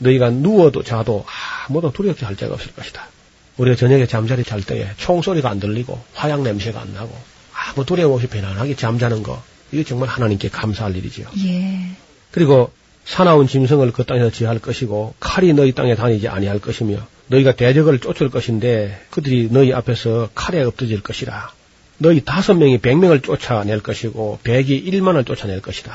너희가 0.00 0.30
누워도 0.30 0.82
자도 0.82 1.24
아무도 1.68 1.92
두렵게 1.92 2.26
할 2.26 2.36
자가 2.36 2.54
없을 2.54 2.72
것이다. 2.74 3.06
우리가 3.56 3.76
저녁에 3.76 4.06
잠자리 4.06 4.42
잘 4.42 4.62
때에 4.62 4.88
총소리가 4.96 5.48
안 5.48 5.60
들리고 5.60 6.02
화약 6.14 6.42
냄새가 6.42 6.80
안 6.80 6.92
나고 6.94 7.14
아무 7.52 7.84
두려움 7.84 8.12
없이 8.12 8.26
편안하게 8.26 8.74
잠자는 8.74 9.22
거 9.22 9.42
이게 9.72 9.84
정말 9.84 10.08
하나님께 10.08 10.48
감사할 10.48 10.96
일이죠. 10.96 11.24
예. 11.46 11.90
그리고 12.30 12.72
사나운 13.04 13.46
짐승을 13.46 13.92
그 13.92 14.04
땅에서 14.04 14.30
지할 14.30 14.58
것이고 14.58 15.14
칼이 15.20 15.52
너희 15.52 15.72
땅에 15.72 15.94
다니지 15.94 16.28
아니할 16.28 16.58
것이며 16.58 17.06
너희가 17.28 17.54
대적을 17.54 18.00
쫓을 18.00 18.30
것인데 18.30 19.00
그들이 19.10 19.48
너희 19.50 19.72
앞에서 19.72 20.30
칼에 20.34 20.62
엎드질 20.62 21.00
것이라. 21.02 21.52
너희 21.98 22.24
다섯 22.24 22.54
명이 22.54 22.78
백 22.78 22.96
명을 22.96 23.20
쫓아낼 23.20 23.80
것이고 23.80 24.40
백이 24.42 24.74
일만을 24.74 25.24
쫓아낼 25.24 25.60
것이다. 25.60 25.92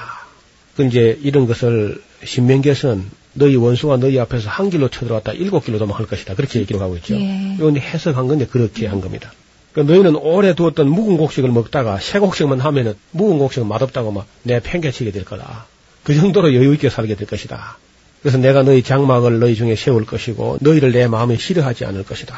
그 0.78 0.86
이제 0.86 1.18
이런 1.24 1.48
것을 1.48 2.02
신명계에서는 2.24 3.10
너희 3.36 3.56
원수가 3.56 3.98
너희 3.98 4.20
앞에서 4.20 4.50
한 4.50 4.70
길로 4.70 4.90
쳐들어왔다 4.90 5.34
일곱 5.34 5.64
길로 5.66 5.78
도망할 5.78 6.08
것이다. 6.08 6.34
그렇게 6.36 6.64
기록하고 6.66 6.96
있죠. 6.98 7.16
예. 7.16 7.56
이건 7.56 7.78
해석한 7.78 8.28
건데 8.28 8.48
그렇게 8.48 8.88
한 8.88 9.00
겁니다. 9.02 9.32
그러니까 9.74 9.94
너희는 9.94 10.16
오래 10.16 10.56
두었던 10.56 10.88
묵은 10.90 11.18
곡식을 11.18 11.50
먹다가 11.52 12.00
새 12.00 12.20
곡식만 12.20 12.60
하면은 12.62 12.96
묵은 13.12 13.38
곡식은 13.40 13.68
맛없다고 13.68 14.12
막 14.12 14.26
내 14.44 14.60
팽개치게 14.60 15.12
될 15.12 15.26
거다. 15.26 15.66
그 16.04 16.16
정도로 16.16 16.54
여유 16.54 16.74
있게 16.74 16.90
살게 16.90 17.16
될 17.16 17.28
것이다. 17.28 17.78
그래서 18.22 18.38
내가 18.38 18.64
너희 18.64 18.82
장막을 18.84 19.40
너희 19.40 19.56
중에 19.56 19.76
세울 19.76 20.06
것이고 20.06 20.58
너희를 20.62 20.92
내 20.94 21.08
마음에 21.08 21.36
싫어하지 21.38 21.86
않을 21.86 22.04
것이다. 22.06 22.36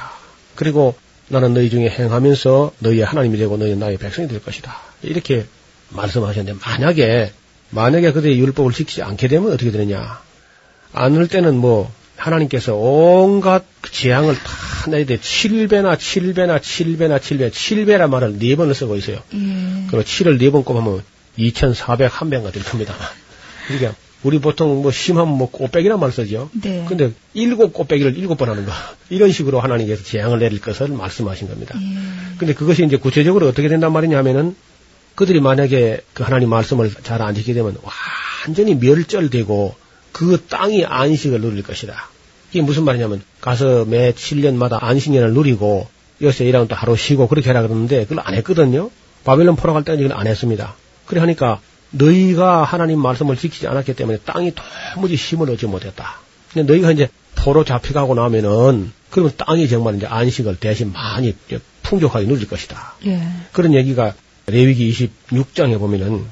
그리고 0.56 0.96
나는 1.30 1.54
너희 1.54 1.70
중에 1.70 1.90
행하면서 1.90 2.74
너희의 2.80 3.04
하나님이 3.06 3.38
되고 3.38 3.56
너희 3.58 3.76
나의 3.76 3.98
백성이 3.98 4.28
될 4.28 4.42
것이다. 4.42 4.76
이렇게 5.04 5.46
말씀하셨는데 5.90 6.60
만약에 6.66 7.32
만약에 7.70 8.12
그들의 8.14 8.40
율법을 8.40 8.72
지키지 8.72 9.04
않게 9.04 9.28
되면 9.28 9.52
어떻게 9.52 9.72
되느냐? 9.72 10.22
않을 10.94 11.28
때는 11.28 11.56
뭐 11.58 11.92
하나님께서 12.16 12.76
온갖 12.76 13.64
재앙을 13.92 14.36
다 14.36 14.90
내리되 14.90 15.18
7배나 15.18 15.98
7배나 15.98 16.60
7배나 16.60 17.20
7배 17.20 17.52
7배란 17.52 18.10
말을 18.10 18.40
네 18.40 18.56
번을 18.56 18.74
쓰고 18.74 18.96
있어요. 18.96 19.18
예. 19.34 19.38
그리고 19.90 20.04
7을 20.04 20.40
네번 20.40 20.64
곱하면 20.64 21.04
2,401배가 21.38 22.52
될 22.52 22.64
겁니다. 22.64 22.96
그러니까 23.68 23.96
우리 24.24 24.40
보통 24.40 24.82
뭐 24.82 24.92
심하면 24.92 25.38
뭐 25.38 25.50
꽃배기란 25.52 26.00
말 26.00 26.12
쓰죠. 26.12 26.50
네. 26.54 26.84
근데 26.88 27.12
일곱 27.34 27.72
꽃배기를 27.74 28.18
일곱 28.18 28.38
번 28.38 28.50
하는 28.50 28.66
거. 28.66 28.72
이런 29.10 29.32
식으로 29.32 29.60
하나님께서 29.60 30.04
재앙을 30.04 30.40
내릴 30.40 30.60
것을 30.60 30.88
말씀하신 30.88 31.48
겁니다. 31.50 31.78
예. 31.80 32.38
근데 32.38 32.54
그것이 32.54 32.84
이제 32.84 32.98
구체적으로 32.98 33.48
어떻게 33.48 33.68
된단 33.68 33.94
말이냐 33.94 34.18
하면은 34.18 34.56
그들이 35.16 35.40
만약에 35.40 36.02
그 36.14 36.24
하나님 36.24 36.50
말씀을 36.50 36.92
잘 37.04 37.22
안 37.22 37.36
지키게 37.36 37.54
되면 37.54 37.78
완전히 38.46 38.76
멸절되고 38.76 39.76
그 40.12 40.44
땅이 40.48 40.86
안식을 40.86 41.42
누릴 41.42 41.64
것이다. 41.64 42.10
이게 42.52 42.62
무슨 42.62 42.84
말이냐면 42.84 43.22
가서 43.42 43.86
매 43.86 44.12
7년마다 44.12 44.82
안식년을 44.82 45.34
누리고 45.34 45.88
여기서 46.22 46.44
일하면 46.44 46.68
또 46.68 46.76
하루 46.76 46.96
쉬고 46.96 47.28
그렇게 47.28 47.50
하라 47.50 47.62
그러는데 47.62 48.06
그걸 48.06 48.24
안 48.26 48.34
했거든요. 48.36 48.90
바벨론 49.24 49.56
포로갈 49.56 49.84
때는 49.84 50.04
이걸 50.06 50.18
안 50.18 50.28
했습니다. 50.28 50.76
그래 51.06 51.20
하니까 51.22 51.60
너희가 51.92 52.64
하나님 52.64 53.00
말씀을 53.00 53.38
지키지 53.38 53.68
않았기 53.68 53.94
때문에 53.94 54.20
땅이 54.26 54.54
도무지 54.96 55.16
힘을 55.16 55.50
얻지 55.52 55.68
못했다. 55.68 56.20
근데 56.54 56.72
너희가 56.72 56.92
이제 56.92 57.10
포로 57.36 57.64
잡혀가고 57.64 58.16
나면은 58.16 58.92
그러면 59.10 59.34
땅이 59.38 59.68
정말 59.70 59.96
이제 59.96 60.06
안식을 60.06 60.58
대신 60.58 60.92
많이 60.92 61.36
풍족하게 61.84 62.26
누릴 62.26 62.48
것이다. 62.48 62.96
예. 63.06 63.22
그런 63.54 63.74
얘기가 63.74 64.14
레위기 64.48 64.92
26장에 64.92 65.78
보면은 65.80 66.26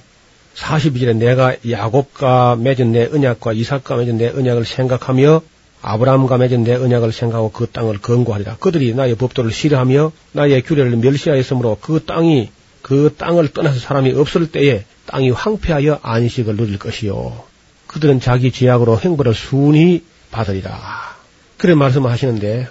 42절에 0.56 1.18
내가 1.18 1.56
야곱과 1.70 2.56
맺은 2.56 2.92
내 2.92 3.06
언약과 3.06 3.54
이삭과 3.54 3.98
맺은 3.98 4.18
내 4.18 4.30
언약을 4.30 4.66
생각하며 4.66 5.42
아브라함과 5.82 6.38
맺은 6.38 6.64
내 6.64 6.76
언약을 6.76 7.12
생각하고 7.12 7.52
그 7.52 7.68
땅을 7.68 8.00
건고하리라. 8.00 8.58
그들이 8.60 8.96
나의 8.96 9.16
법도를 9.16 9.52
싫어하며 9.52 10.12
나의 10.32 10.64
규례를 10.64 10.96
멸시하였으므로 10.98 11.78
그 11.80 12.06
땅이 12.06 12.50
그 12.82 13.14
땅을 13.18 13.50
떠나서 13.54 13.80
사람이 13.80 14.14
없을 14.14 14.52
때에 14.52 14.86
땅이 15.06 15.30
황폐하여 15.32 16.00
안식을 16.02 16.56
누릴 16.56 16.80
것이요. 16.80 17.44
그들은 17.88 18.20
자기 18.20 18.52
죄악으로 18.52 19.00
행벌을 19.00 19.34
순히 19.34 20.04
받으리라. 20.32 21.16
그런 21.58 21.78
말씀을 21.78 22.10
하시는데 22.10 22.68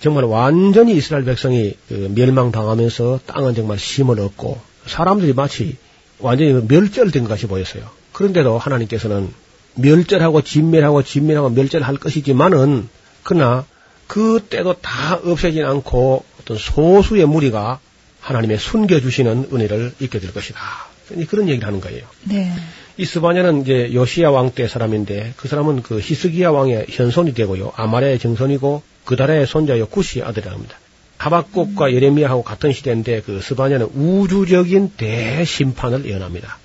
정말 0.00 0.24
완전히 0.24 0.96
이스라엘 0.96 1.24
백성이 1.24 1.74
그 1.88 2.10
멸망당하면서 2.14 3.20
땅은 3.26 3.54
정말 3.54 3.78
힘을 3.78 4.20
얻고 4.20 4.58
사람들이 4.86 5.32
마치 5.32 5.76
완전히 6.20 6.52
멸절된 6.66 7.24
것이 7.24 7.46
보였어요. 7.46 7.84
그런데도 8.12 8.58
하나님께서는 8.58 9.32
멸절하고 9.74 10.42
진멸하고 10.42 11.02
진멸하고 11.02 11.50
멸절할 11.50 11.96
것이지만은 11.96 12.88
그러나 13.22 13.64
그 14.06 14.44
때도 14.48 14.74
다 14.80 15.20
없애진 15.22 15.64
않고 15.64 16.24
어떤 16.40 16.56
소수의 16.56 17.26
무리가 17.26 17.78
하나님의 18.20 18.58
숨겨주시는 18.58 19.48
은혜를 19.52 19.92
잊게 20.00 20.18
될 20.18 20.32
것이다. 20.32 20.58
그런 21.28 21.48
얘기를 21.48 21.66
하는 21.66 21.80
거예요. 21.80 22.02
네. 22.24 22.52
이 22.96 23.04
스바냐는 23.04 23.62
이제 23.62 23.90
요시야 23.94 24.30
왕 24.30 24.50
때 24.50 24.66
사람인데 24.66 25.34
그 25.36 25.46
사람은 25.46 25.82
그 25.82 26.00
히스기야 26.00 26.50
왕의 26.50 26.86
현손이 26.88 27.32
되고요. 27.34 27.72
아마레의 27.76 28.18
정손이고 28.18 28.82
그달의 29.04 29.46
손자여 29.46 29.86
구시 29.86 30.22
아들이라 30.22 30.52
합니다. 30.52 30.76
하박국과 31.28 31.92
예레미야하고 31.92 32.42
같은 32.42 32.72
시대인데 32.72 33.22
그 33.22 33.40
스바냐는 33.40 33.86
우주적인 33.94 34.92
대심판을 34.96 36.06
예언합니다. 36.06 36.58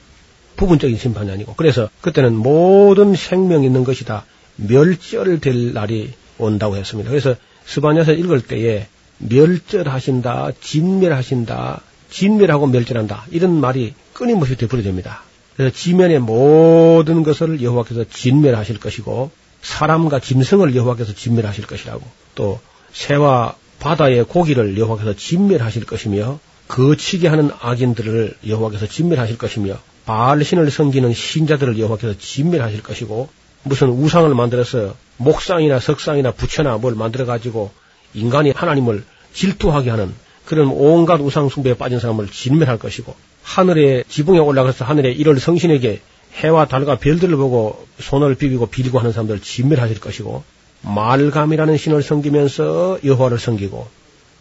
부분적인 0.55 0.97
심판이 0.97 1.31
아니고 1.31 1.55
그래서 1.55 1.89
그때는 2.01 2.35
모든 2.35 3.15
생명 3.15 3.63
있는 3.63 3.83
것이 3.83 4.05
다 4.05 4.25
멸절될 4.55 5.73
날이 5.73 6.13
온다고 6.37 6.77
했습니다. 6.77 7.09
그래서 7.09 7.35
스바냐서 7.65 8.13
읽을 8.13 8.41
때에 8.41 8.87
멸절하신다, 9.17 10.51
진멸하신다, 10.61 11.81
진멸하고 12.09 12.67
멸절한다 12.67 13.25
이런 13.31 13.59
말이 13.59 13.93
끊임없이 14.13 14.55
되풀이됩니다. 14.55 15.23
그래서 15.55 15.75
지면의 15.75 16.19
모든 16.19 17.23
것을 17.23 17.61
여호와께서 17.61 18.05
진멸하실 18.05 18.79
것이고 18.79 19.31
사람과 19.61 20.19
짐승을 20.19 20.75
여호와께서 20.75 21.13
진멸하실 21.13 21.65
것이라고 21.67 22.01
또 22.35 22.59
새와 22.91 23.55
바다의 23.83 24.23
고기를 24.23 24.77
여호와께서 24.77 25.13
진멸하실 25.13 25.85
것이며 25.85 26.39
거치게 26.69 27.27
하는 27.27 27.51
악인들을 27.59 28.37
여호와께서 28.47 28.87
진멸하실 28.87 29.37
것이며 29.37 29.77
바알 30.05 30.41
신을 30.45 30.71
섬기는 30.71 31.13
신자들을 31.13 31.77
여호와께서 31.77 32.17
진멸하실 32.17 32.81
것이고 32.81 33.27
무슨 33.63 33.89
우상을 33.89 34.33
만들어서 34.33 34.95
목상이나 35.17 35.81
석상이나 35.81 36.31
부처나 36.31 36.77
뭘 36.77 36.95
만들어 36.95 37.25
가지고 37.25 37.71
인간이 38.13 38.51
하나님을 38.51 39.03
질투하게 39.33 39.89
하는 39.89 40.13
그런 40.45 40.69
온갖 40.69 41.19
우상 41.19 41.49
숭배에 41.49 41.73
빠진 41.73 41.99
사람을 41.99 42.29
진멸할 42.29 42.79
것이고 42.79 43.13
하늘의 43.43 44.05
지붕에 44.07 44.39
올라가서 44.39 44.85
하늘의 44.85 45.17
일월 45.17 45.41
성신에게 45.41 45.99
해와 46.35 46.67
달과 46.67 46.99
별들을 46.99 47.35
보고 47.35 47.85
손을 47.99 48.35
비비고 48.35 48.67
빌고 48.67 48.99
하는 48.99 49.11
사람들을 49.11 49.41
진멸하실 49.41 49.99
것이고 49.99 50.43
말감이라는 50.83 51.77
신을 51.77 52.03
섬기면서 52.03 52.99
여호와를 53.03 53.39
섬기고 53.39 53.87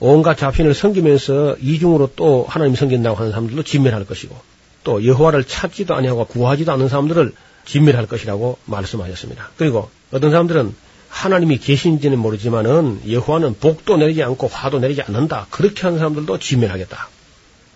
온갖 0.01 0.37
잡신을 0.37 0.75
섬기면서 0.75 1.57
이중으로 1.61 2.11
또 2.17 2.45
하나님 2.49 2.75
섬긴다고 2.75 3.17
하는 3.17 3.31
사람들도 3.31 3.63
진멸할 3.63 4.05
것이고 4.05 4.37
또 4.85 5.05
여호와를 5.05 5.45
찾지도 5.45 5.95
아니하고 5.95 6.27
구하지도 6.27 6.73
않는 6.73 6.89
사람들을 6.89 7.33
진멸할 7.65 8.07
것이라고 8.07 8.59
말씀하셨습니다. 8.65 9.51
그리고 9.57 9.91
어떤 10.13 10.31
사람들은 10.31 10.75
하나님이 11.09 11.59
계신지는 11.59 12.19
모르지만은 12.19 13.03
여호와는 13.09 13.59
복도 13.61 13.97
내리지 13.97 14.23
않고 14.23 14.49
화도 14.49 14.81
내리지 14.81 15.03
않는다. 15.03 15.47
그렇게 15.51 15.83
하는 15.83 15.99
사람들도 15.99 16.39
진멸하겠다. 16.39 17.09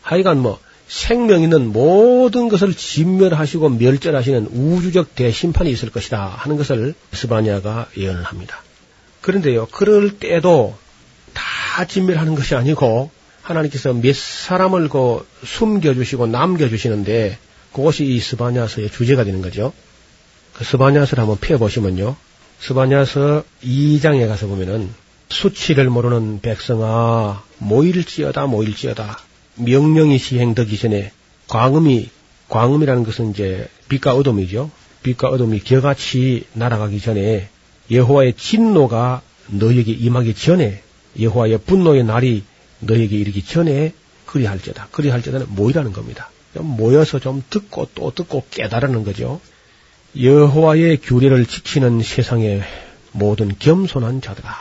하여간 0.03 0.39
뭐 0.39 0.59
생명 0.89 1.43
있는 1.43 1.73
모든 1.73 2.49
것을 2.49 2.75
진멸하시고 2.75 3.71
멸절하시는 3.71 4.49
우주적 4.53 5.15
대심판이 5.15 5.71
있을 5.71 5.91
것이다 5.91 6.27
하는 6.27 6.57
것을 6.57 6.95
스바냐가 7.13 7.89
예언을 7.97 8.23
합니다. 8.23 8.63
그런데요, 9.21 9.67
그럴 9.67 10.19
때도 10.19 10.77
다 11.33 11.85
진멸하는 11.85 12.35
것이 12.35 12.55
아니고 12.55 13.11
하나님께서 13.43 13.93
몇 13.93 14.15
사람을 14.15 14.89
그 14.89 15.27
숨겨주시고 15.45 16.27
남겨주시는데 16.29 17.39
그것이 17.73 18.05
이 18.05 18.21
스바냐서의 18.21 18.91
주제가 18.91 19.25
되는 19.25 19.43
거죠. 19.43 19.73
그 20.55 20.65
스바냐서를 20.65 21.23
한번 21.23 21.39
펴보시면요. 21.39 22.17
스바냐서 22.61 23.45
2장에 23.63 24.27
가서 24.29 24.47
보면은 24.47 24.95
수치를 25.29 25.91
모르는 25.91 26.41
백성아 26.41 27.43
모일지어다 27.59 28.47
모일지어다 28.47 29.19
명령이 29.57 30.19
시행되기 30.19 30.79
전에 30.79 31.13
광음이 31.49 32.11
광음이라는 32.49 33.05
것은 33.05 33.31
이제 33.31 33.69
빛과 33.89 34.15
어둠이죠. 34.15 34.71
빛과 35.03 35.29
어둠이 35.29 35.61
겨같이 35.61 36.47
날아가기 36.53 37.01
전에 37.01 37.49
여호와의 37.91 38.35
진노가 38.35 39.23
너에게 39.49 39.93
임하기 39.93 40.35
전에 40.35 40.83
여호와의 41.21 41.59
분노의 41.59 42.05
날이 42.05 42.45
너에게 42.81 43.17
이르기 43.17 43.45
전에 43.45 43.93
그리할지다. 44.27 44.89
그리할지다는 44.91 45.47
모이라는 45.51 45.93
겁니다. 45.93 46.31
좀 46.55 46.67
모여서 46.67 47.19
좀 47.19 47.43
듣고 47.49 47.89
또 47.95 48.13
듣고 48.13 48.45
깨달으는 48.51 49.05
거죠. 49.05 49.41
여호와의 50.21 50.99
규례를 50.99 51.47
지키는 51.47 52.03
세상의 52.03 52.63
모든 53.13 53.55
겸손한 53.59 54.21
자들아. 54.21 54.55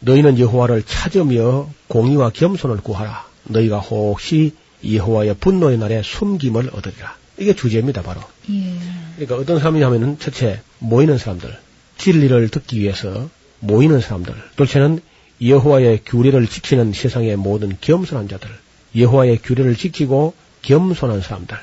너희는 0.00 0.38
여호와를 0.38 0.82
찾으며 0.82 1.68
공의와 1.88 2.30
겸손을 2.30 2.78
구하라. 2.78 3.31
너희가 3.44 3.78
혹시 3.78 4.54
여호와의 4.84 5.36
분노의 5.38 5.78
날에 5.78 6.02
숨김을 6.02 6.70
얻으리라. 6.72 7.16
이게 7.38 7.54
주제입니다, 7.54 8.02
바로. 8.02 8.20
예. 8.50 8.74
그러니까 9.16 9.36
어떤 9.36 9.58
사람이냐면은 9.58 10.18
첫째 10.18 10.60
모이는 10.78 11.18
사람들, 11.18 11.56
진리를 11.98 12.48
듣기 12.48 12.80
위해서 12.80 13.28
모이는 13.60 14.00
사람들, 14.00 14.34
둘째는 14.56 15.00
여호와의 15.44 16.02
규례를 16.04 16.46
지키는 16.46 16.92
세상의 16.92 17.36
모든 17.36 17.76
겸손한 17.80 18.28
자들, 18.28 18.48
여호와의 18.96 19.38
규례를 19.38 19.76
지키고 19.76 20.34
겸손한 20.62 21.20
사람들, 21.20 21.56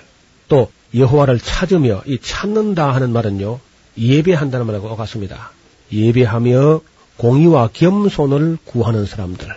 또 0.47 0.71
여호와를 0.95 1.39
찾으며 1.39 2.03
이 2.07 2.17
찾는다 2.19 2.93
하는 2.93 3.11
말은요 3.11 3.59
예배한다는 3.97 4.65
말하고 4.65 4.95
같습니다. 4.95 5.51
예배하며 5.91 6.82
공의와 7.17 7.69
겸손을 7.73 8.57
구하는 8.65 9.05
사람들, 9.05 9.47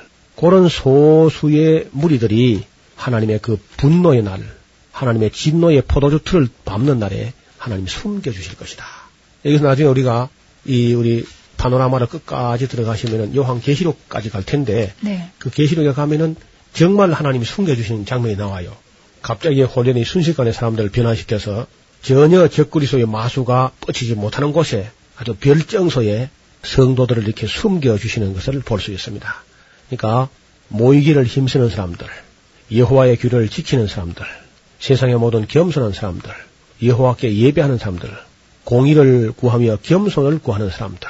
그런 0.43 0.69
소수의 0.69 1.87
무리들이 1.93 2.65
하나님의 2.97 3.39
그 3.41 3.61
분노의 3.77 4.25
날, 4.25 4.43
하나님의 4.91 5.31
진노의 5.31 5.83
포도주 5.87 6.19
틀을 6.25 6.49
밟는 6.65 6.99
날에 6.99 7.33
하나님이 7.59 7.89
숨겨주실 7.89 8.57
것이다. 8.57 8.85
여기서 9.45 9.63
나중에 9.63 9.89
우리가 9.89 10.29
이 10.65 10.95
우리 10.95 11.25
파노라마를 11.59 12.09
끝까지 12.09 12.67
들어가시면은 12.67 13.37
요한 13.37 13.61
계시록까지 13.61 14.31
갈 14.31 14.45
텐데 14.45 14.93
네. 15.01 15.31
그 15.39 15.49
계시록에 15.49 15.93
가면은 15.93 16.35
정말 16.73 17.13
하나님이 17.13 17.45
숨겨주시는 17.45 18.05
장면이 18.05 18.35
나와요. 18.35 18.77
갑자기 19.23 19.63
혼련이 19.63 20.05
순식간에 20.05 20.51
사람들을 20.51 20.91
변화시켜서 20.91 21.69
전혀 22.03 22.49
적그리스도의 22.49 23.07
마수가 23.07 23.71
뻗치지 23.81 24.17
못하는 24.17 24.53
곳에 24.53 24.91
아주 25.17 25.37
별정소에 25.37 26.31
성도들을 26.65 27.23
이렇게 27.23 27.47
숨겨주시는 27.47 28.35
것을 28.35 28.61
볼 28.63 28.81
수 28.81 28.91
있습니다. 28.91 29.52
그러니까 29.97 30.31
모이기를 30.69 31.25
힘쓰는 31.25 31.69
사람들, 31.69 32.07
여호와의 32.75 33.19
규례를 33.19 33.49
지키는 33.51 33.89
사람들, 33.89 34.25
세상의 34.81 35.17
모든 35.17 35.47
겸손한 35.47 35.93
사람들, 35.93 36.31
여호와께 36.83 37.37
예배하는 37.37 37.77
사람들, 37.77 38.11
공의를 38.65 39.33
구하며 39.33 39.79
겸손을 39.83 40.39
구하는 40.39 40.71
사람들. 40.71 41.09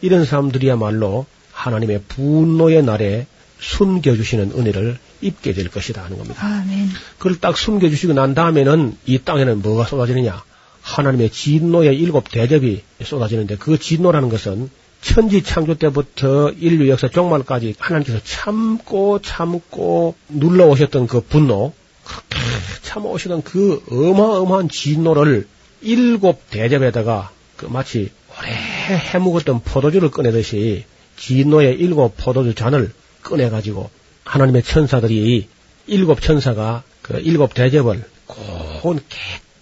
이런 0.00 0.24
사람들이야말로 0.24 1.26
하나님의 1.52 2.02
분노의 2.08 2.82
날에 2.82 3.26
숨겨주시는 3.60 4.52
은혜를 4.56 4.98
입게 5.20 5.52
될 5.52 5.68
것이다 5.68 6.04
하는 6.04 6.18
겁니다. 6.18 6.44
아멘. 6.44 6.90
그걸 7.18 7.40
딱 7.40 7.56
숨겨주시고 7.56 8.12
난 8.12 8.34
다음에는 8.34 8.98
이 9.06 9.18
땅에는 9.18 9.62
뭐가 9.62 9.86
쏟아지느냐? 9.86 10.42
하나님의 10.82 11.30
진노의 11.30 11.96
일곱 11.96 12.30
대접이 12.30 12.82
쏟아지는데 13.02 13.56
그 13.56 13.78
진노라는 13.78 14.28
것은 14.28 14.68
천지 15.00 15.42
창조 15.42 15.74
때부터 15.74 16.50
인류 16.50 16.88
역사 16.88 17.08
종말까지 17.08 17.74
하나님께서 17.78 18.20
참고 18.24 19.20
참고 19.20 20.14
눌러 20.28 20.66
오셨던 20.66 21.06
그 21.06 21.20
분노, 21.20 21.72
그렇게 22.04 22.38
참아 22.82 23.06
오시던 23.06 23.42
그 23.42 23.82
어마어마한 23.90 24.68
진노를 24.68 25.46
일곱 25.82 26.50
대접에다가 26.50 27.30
그 27.56 27.66
마치 27.66 28.10
오래 28.38 28.50
해묵었던 28.50 29.60
포도주를 29.62 30.10
꺼내듯이 30.10 30.84
진노의 31.16 31.76
일곱 31.78 32.16
포도주 32.16 32.54
잔을 32.54 32.92
꺼내가지고 33.22 33.90
하나님의 34.24 34.62
천사들이 34.62 35.48
일곱 35.86 36.20
천사가 36.20 36.82
그 37.02 37.18
일곱 37.20 37.54
대접을 37.54 38.04
고운 38.26 39.00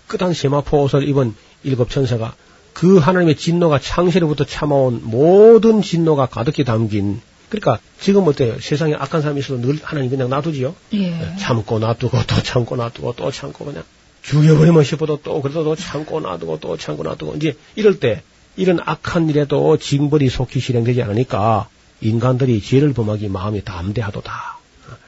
깨끗한 0.08 0.32
세마포 0.32 0.82
옷을 0.82 1.08
입은 1.08 1.34
일곱 1.62 1.90
천사가 1.90 2.34
그 2.74 2.98
하나님의 2.98 3.36
진노가 3.36 3.78
창세로부터 3.78 4.44
참아온 4.44 5.00
모든 5.04 5.80
진노가 5.80 6.26
가득히 6.26 6.64
담긴 6.64 7.20
그러니까 7.48 7.78
지금 8.00 8.26
어때요? 8.26 8.58
세상에 8.60 8.94
악한 8.94 9.22
사람이 9.22 9.40
있어도 9.40 9.60
늘 9.60 9.78
하나님 9.82 10.10
그냥 10.10 10.28
놔두지요? 10.28 10.74
예. 10.94 11.36
참고 11.38 11.78
놔두고 11.78 12.18
또 12.26 12.42
참고 12.42 12.76
놔두고 12.76 13.14
또 13.16 13.30
참고 13.30 13.64
그냥 13.64 13.84
죽여버리면 14.22 14.82
싶어도 14.82 15.20
또 15.22 15.40
그래도 15.40 15.62
또 15.62 15.76
참고 15.76 16.20
놔두고 16.20 16.58
또 16.60 16.76
참고 16.76 17.04
놔두고 17.04 17.36
이제 17.36 17.56
이럴 17.76 18.00
때 18.00 18.22
이런 18.56 18.80
악한 18.84 19.28
일에도 19.28 19.76
징벌이 19.76 20.28
속히 20.28 20.60
실행되지 20.60 21.02
않으니까 21.02 21.68
인간들이 22.00 22.60
죄를 22.60 22.92
범하기 22.92 23.28
마음이 23.28 23.64
담대하도다. 23.64 24.58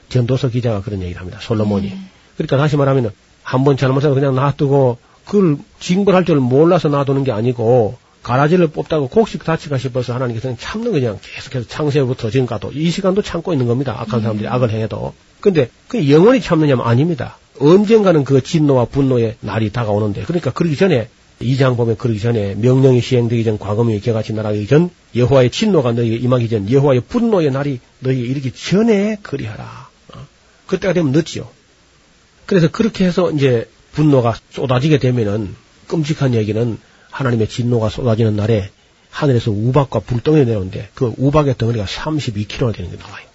전도서 0.09 0.51
기자가 0.51 0.83
그런 0.83 1.03
얘기를 1.03 1.21
합니다. 1.21 1.41
솔로몬이. 1.41 1.89
네. 1.89 1.99
그러니까 2.37 2.57
다시 2.59 2.77
말하면 2.77 3.11
한번 3.43 3.77
잘못해서 3.77 4.15
그냥 4.15 4.35
놔두고 4.35 4.99
그걸 5.27 5.59
징벌할 5.81 6.25
줄 6.25 6.37
몰라서 6.37 6.89
놔두는 6.89 7.25
게 7.25 7.33
아니고 7.33 7.99
가라지를 8.23 8.69
뽑다고 8.69 9.09
곡식 9.09 9.45
다치가 9.45 9.79
싶어서 9.79 10.15
하나님께서 10.15 10.49
는 10.49 10.57
참는 10.59 10.93
거 10.93 10.99
그냥 10.99 11.19
계속해서 11.23 11.69
창세부터 11.69 12.31
지금까지도 12.31 12.73
이 12.73 12.91
시간도 12.91 13.23
참고 13.23 13.53
있는 13.53 13.67
겁니다. 13.67 13.95
악한 14.01 14.23
사람들이 14.23 14.49
악을 14.49 14.71
행해도. 14.71 15.15
근데 15.41 15.69
그 15.87 16.11
영원히 16.11 16.41
참느냐면 16.41 16.87
아닙니다. 16.87 17.39
언젠가는 17.61 18.25
그 18.25 18.43
진노와 18.43 18.87
분노의 18.87 19.37
날이 19.41 19.71
다가오는데 19.71 20.25
그러니까 20.25 20.53
그러기 20.53 20.77
전에 20.77 21.09
이장 21.39 21.77
보면 21.77 21.97
그러기 21.97 22.19
전에 22.19 22.55
명령이 22.55 23.01
시행되기 23.01 23.45
전 23.45 23.59
과거명이 23.59 24.01
개같이 24.01 24.33
날아가기 24.33 24.67
전 24.67 24.91
여호와의 25.15 25.51
진노가 25.51 25.93
너희에게 25.93 26.17
임하기 26.17 26.49
전 26.49 26.71
여호와의 26.71 27.03
분노의 27.03 27.51
날이 27.51 27.81
너희에게 28.01 28.29
이르기 28.29 28.53
전에 28.53 29.19
그리하라. 29.23 29.89
어? 30.15 30.27
그때가 30.67 30.95
되면 30.95 31.13
늦지요. 31.13 31.49
그래서 32.47 32.69
그렇게 32.69 33.05
해서 33.05 33.31
이제 33.31 33.69
분노가 33.97 34.35
쏟아지게 34.51 34.99
되면은 34.99 35.57
끔찍한 35.89 36.35
얘기는 36.35 36.79
하나님의 37.11 37.49
진노가 37.49 37.89
쏟아지는 37.89 38.37
날에 38.37 38.71
하늘에서 39.11 39.51
우박과 39.51 40.01
불덩이 40.01 40.45
내려오는데 40.45 40.91
그 40.95 41.15
우박의 41.17 41.57
덩어리가 41.57 41.87
32kg나 41.87 42.75
되는 42.75 42.91
게 42.91 42.99
나와요. 42.99 43.27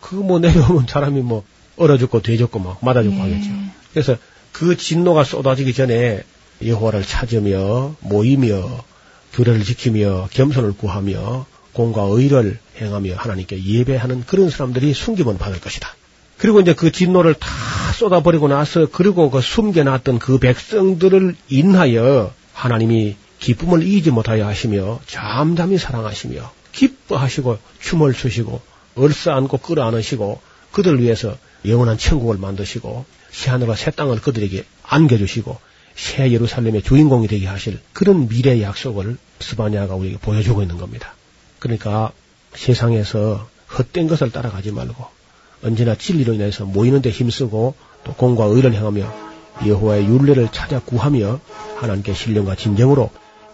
그거 0.00 0.22
뭐 0.22 0.38
내려오면 0.38 0.86
사람이 0.88 1.22
뭐 1.22 1.44
얼어 1.76 1.98
죽고 1.98 2.22
돼 2.22 2.36
죽고 2.36 2.60
막 2.60 2.78
맞아 2.84 3.02
죽고 3.02 3.16
예. 3.16 3.20
하겠죠. 3.22 3.50
그래서 3.92 4.16
그 4.52 4.76
진노가 4.76 5.24
쏟아지기 5.24 5.74
전에 5.74 6.22
여호와를 6.64 7.04
찾으며 7.04 7.96
모이며 8.00 8.84
규례를 9.32 9.64
지키며 9.64 10.28
겸손을 10.30 10.74
구하며 10.74 11.46
공과 11.72 12.02
의를 12.02 12.60
행하며 12.80 13.16
하나님께 13.16 13.64
예배하는 13.64 14.24
그런 14.26 14.48
사람들이 14.50 14.94
숨김을 14.94 15.38
받을 15.38 15.60
것이다. 15.60 15.92
그리고 16.40 16.60
이제 16.60 16.74
그 16.74 16.90
진노를 16.90 17.34
다 17.34 17.48
쏟아버리고 17.92 18.48
나서 18.48 18.86
그리고 18.90 19.30
그 19.30 19.42
숨겨놨던 19.42 20.18
그 20.18 20.38
백성들을 20.38 21.36
인하여 21.50 22.32
하나님이 22.54 23.16
기쁨을 23.40 23.82
잊지 23.82 24.10
못하여 24.10 24.46
하시며 24.46 25.00
잠잠히 25.06 25.76
사랑하시며 25.76 26.50
기뻐하시고 26.72 27.58
춤을 27.80 28.14
추시고 28.14 28.62
얼싸안고 28.94 29.58
끌어안으시고 29.58 30.40
그들 30.72 31.02
위해서 31.02 31.36
영원한 31.66 31.98
천국을 31.98 32.38
만드시고 32.38 33.04
새하늘과 33.30 33.76
새 33.76 33.90
땅을 33.90 34.22
그들에게 34.22 34.64
안겨주시고 34.82 35.58
새 35.94 36.32
예루살렘의 36.32 36.82
주인공이 36.82 37.28
되게 37.28 37.48
하실 37.48 37.80
그런 37.92 38.28
미래의 38.28 38.62
약속을 38.62 39.18
스바냐가 39.40 39.94
우리에게 39.94 40.16
보여주고 40.16 40.62
있는 40.62 40.78
겁니다. 40.78 41.12
그러니까 41.58 42.12
세상에서 42.54 43.46
헛된 43.76 44.08
것을 44.08 44.30
따라가지 44.30 44.70
말고 44.70 45.19
언제나 45.62 45.94
진리로 45.94 46.32
인해서 46.34 46.64
모이는 46.64 47.02
데 47.02 47.10
힘쓰고 47.10 47.74
또 48.04 48.14
공과 48.14 48.44
의를 48.44 48.74
행하며 48.74 49.30
여호와의 49.66 50.06
윤례를 50.06 50.48
찾아 50.52 50.80
구하며 50.80 51.40
하나님께 51.76 52.14
신령과 52.14 52.54
진정으로 52.54 53.10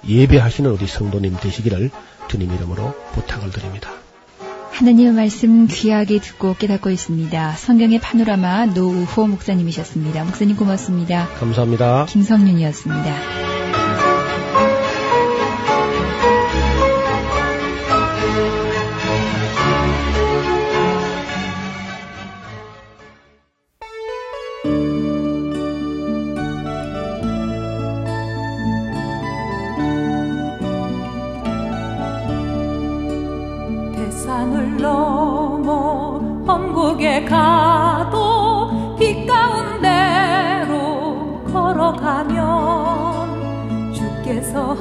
예배하시는 0.07 0.71
우리 0.71 0.87
성도님 0.87 1.37
되시기를 1.41 1.91
주님 2.29 2.55
이름으로 2.55 2.95
부탁을 3.13 3.51
드립니다. 3.51 3.91
하나님의 4.71 5.13
말씀 5.13 5.67
귀하게 5.67 6.19
듣고 6.21 6.55
깨닫고 6.55 6.91
있습니다. 6.91 7.53
성경의 7.53 7.99
파노라마 7.99 8.67
노우호 8.67 9.27
목사님이셨습니다. 9.27 10.25
목사님 10.25 10.57
고맙습니다. 10.57 11.29
감사합니다. 11.39 12.05
김성윤이었습니다. 12.07 13.66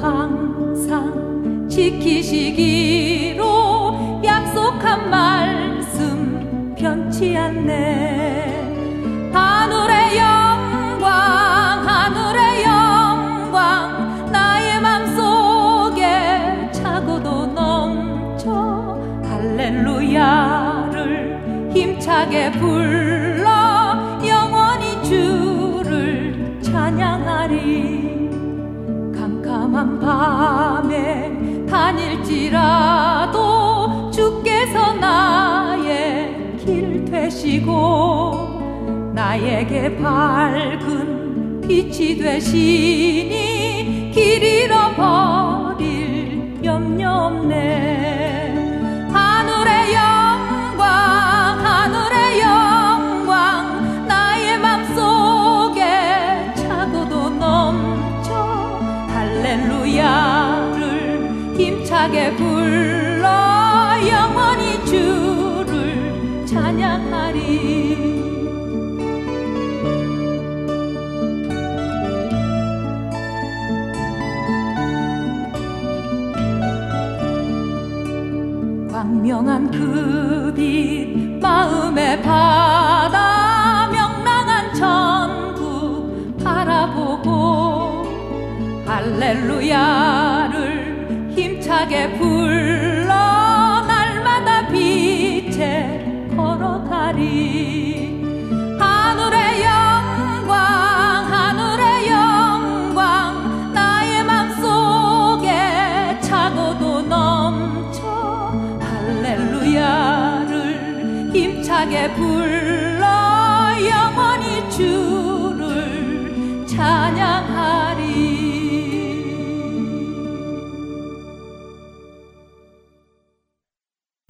항상 0.00 1.68
지키시기로 1.68 3.44
약속한 4.24 5.10
말씀 5.10 6.74
변치 6.78 7.36
않네. 7.36 9.30
하늘의 9.32 10.18
영광 10.18 11.08
하늘의 11.86 12.62
영광 12.64 14.30
나의 14.30 14.80
맘속에 14.80 16.70
차고도 16.72 17.46
넘쳐 17.46 18.98
할렐루야를 19.24 20.90
힘차게 21.72 22.52
불 22.52 22.95
밤에 30.06 31.66
다닐지라도 31.68 33.32
주께서 34.12 34.94
나의 34.94 36.56
길 36.64 37.04
되시고 37.04 39.10
나에게 39.12 39.96
밝은 39.96 41.60
빛이 41.62 42.18
되시니 42.18 44.12
길 44.14 44.44
잃어버릴 44.44 45.80
염려 46.62 47.24
없네 47.24 48.15
그빛 79.96 81.40
마음의 81.40 82.22
바다 82.22 83.88
명랑한 83.88 84.74
천국 84.74 86.36
바라보고 86.44 88.04
할렐루야. 88.86 90.35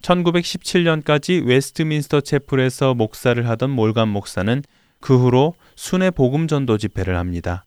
1917년까지 0.07 1.45
웨스트민스터 1.45 2.21
채플에서 2.21 2.95
목사를 2.95 3.47
하던 3.49 3.71
몰간 3.71 4.09
목사는 4.09 4.63
그 5.01 5.19
후로 5.19 5.55
순회 5.75 6.11
복음 6.13 6.47
전도 6.47 6.79
집회를 6.79 7.17
합니다. 7.17 7.65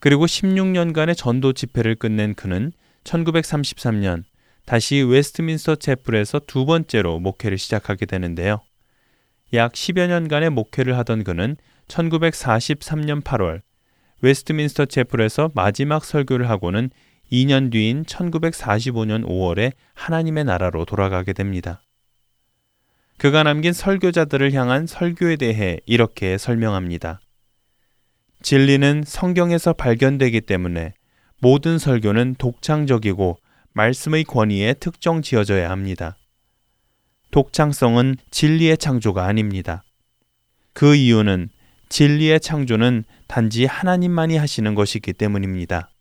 그리고 0.00 0.26
16년간의 0.26 1.16
전도 1.16 1.52
집회를 1.52 1.94
끝낸 1.96 2.34
그는 2.34 2.72
1933년 3.04 4.24
다시 4.64 5.02
웨스트민스터 5.02 5.76
채플에서 5.76 6.40
두 6.46 6.64
번째로 6.64 7.20
목회를 7.20 7.58
시작하게 7.58 8.06
되는데요. 8.06 8.60
약 9.52 9.72
10여 9.72 10.08
년간의 10.08 10.50
목회를 10.50 10.96
하던 10.98 11.24
그는 11.24 11.56
1943년 11.88 13.22
8월 13.22 13.60
웨스트민스터 14.22 14.86
채플에서 14.86 15.50
마지막 15.54 16.04
설교를 16.04 16.48
하고는 16.48 16.90
2년 17.32 17.72
뒤인 17.72 18.04
1945년 18.04 19.26
5월에 19.26 19.72
하나님의 19.94 20.44
나라로 20.44 20.84
돌아가게 20.84 21.32
됩니다. 21.32 21.82
그가 23.16 23.42
남긴 23.42 23.72
설교자들을 23.72 24.52
향한 24.52 24.86
설교에 24.86 25.36
대해 25.36 25.78
이렇게 25.86 26.36
설명합니다. 26.36 27.20
진리는 28.42 29.04
성경에서 29.06 29.72
발견되기 29.72 30.42
때문에 30.42 30.92
모든 31.40 31.78
설교는 31.78 32.34
독창적이고 32.38 33.38
말씀의 33.72 34.24
권위에 34.24 34.74
특정 34.74 35.22
지어져야 35.22 35.70
합니다. 35.70 36.16
독창성은 37.30 38.16
진리의 38.30 38.76
창조가 38.76 39.24
아닙니다. 39.24 39.84
그 40.74 40.94
이유는 40.94 41.48
진리의 41.88 42.40
창조는 42.40 43.04
단지 43.26 43.64
하나님만이 43.64 44.36
하시는 44.36 44.74
것이기 44.74 45.14
때문입니다. 45.14 45.91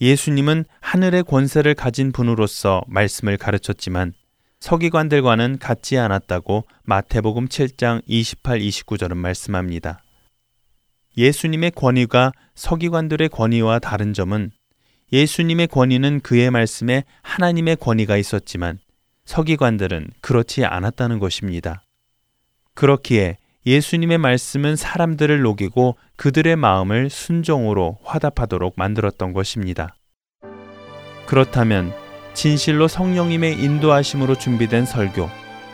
예수님은 0.00 0.66
하늘의 0.80 1.24
권세를 1.24 1.74
가진 1.74 2.12
분으로서 2.12 2.82
말씀을 2.86 3.36
가르쳤지만 3.36 4.12
서기관들과는 4.60 5.58
같지 5.58 5.96
않았다고 5.98 6.64
마태복음 6.84 7.48
7장 7.48 8.02
28, 8.06 8.58
29절은 8.58 9.16
말씀합니다. 9.16 10.00
예수님의 11.16 11.70
권위가 11.70 12.32
서기관들의 12.54 13.28
권위와 13.30 13.78
다른 13.78 14.12
점은 14.12 14.50
예수님의 15.12 15.68
권위는 15.68 16.20
그의 16.20 16.50
말씀에 16.50 17.04
하나님의 17.22 17.76
권위가 17.76 18.16
있었지만 18.16 18.78
서기관들은 19.24 20.10
그렇지 20.20 20.64
않았다는 20.64 21.18
것입니다. 21.20 21.82
그렇기에 22.74 23.38
예수님의 23.66 24.18
말씀은 24.18 24.76
사람들을 24.76 25.42
녹이고 25.42 25.96
그들의 26.16 26.54
마음을 26.54 27.10
순종으로 27.10 27.98
화답하도록 28.04 28.74
만들었던 28.76 29.32
것입니다. 29.32 29.96
그렇다면 31.26 31.92
진실로 32.32 32.86
성령님의 32.86 33.60
인도하심으로 33.60 34.36
준비된 34.36 34.86
설교, 34.86 35.28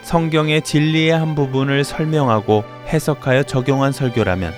성경의 0.04 0.62
진리의 0.62 1.10
한 1.10 1.34
부분을 1.34 1.84
설명하고 1.84 2.64
해석하여 2.88 3.42
적용한 3.42 3.92
설교라면 3.92 4.54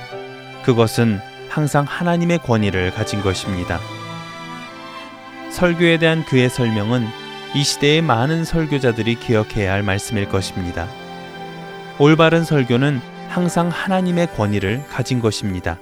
그것은 0.65 1.19
항상 1.49 1.85
하나님의 1.89 2.39
권위를 2.39 2.93
가진 2.93 3.21
것입니다. 3.21 3.81
설교에 5.51 5.99
대한 5.99 6.25
그의 6.25 6.49
설명은 6.49 7.05
이 7.57 7.65
시대의 7.65 8.03
많은 8.03 8.45
설교자들이 8.45 9.17
기억해야 9.17 9.73
할 9.73 9.83
말씀일 9.83 10.29
것입니다. 10.29 10.89
올바른 11.99 12.45
설교는 12.45 13.14
항상 13.29 13.69
하나님의 13.69 14.29
권위를 14.35 14.83
가진 14.89 15.21
것입니다. 15.21 15.79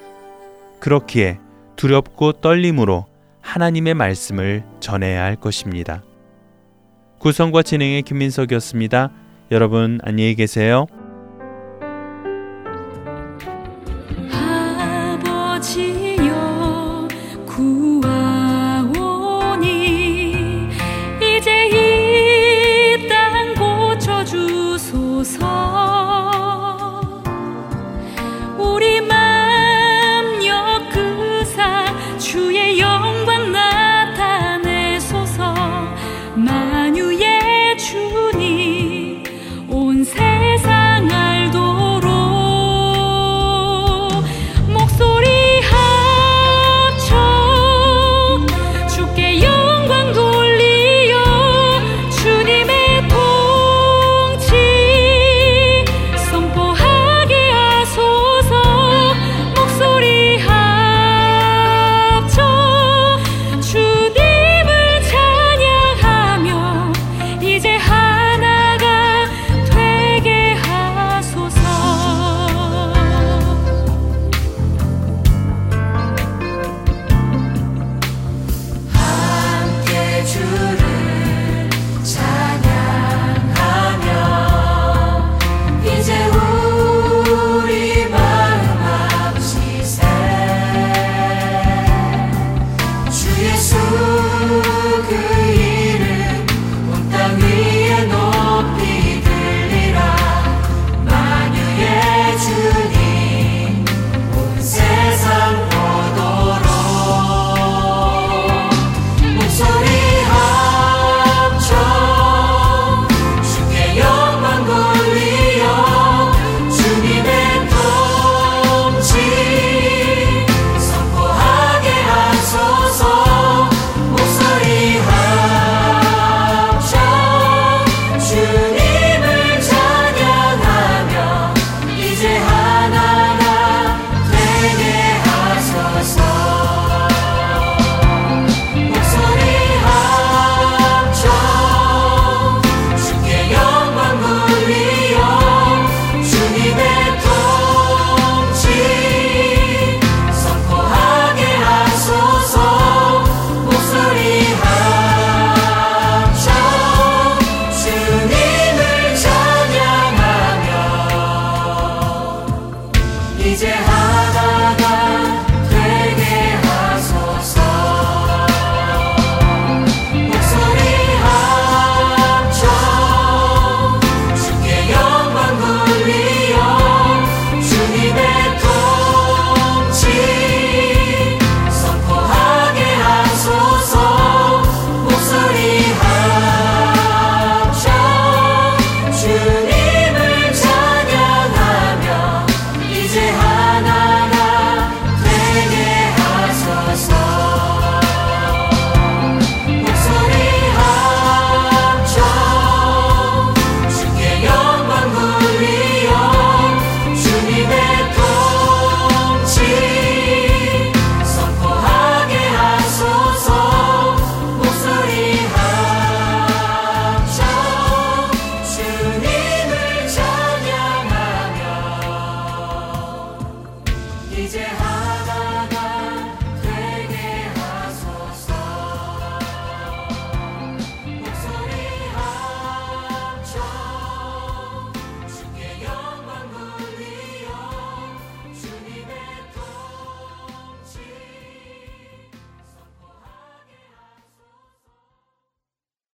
그렇기에 0.81 1.39
두렵고 1.77 2.33
떨림으로 2.33 3.07
하나님의 3.41 3.95
말씀을 3.95 4.65
전해야 4.81 5.23
할 5.23 5.37
것입니다. 5.37 6.03
구성과 7.19 7.63
진행의 7.63 8.03
김민석이었습니다. 8.03 9.11
여러분 9.51 10.01
안녕히 10.03 10.35
계세요. 10.35 10.87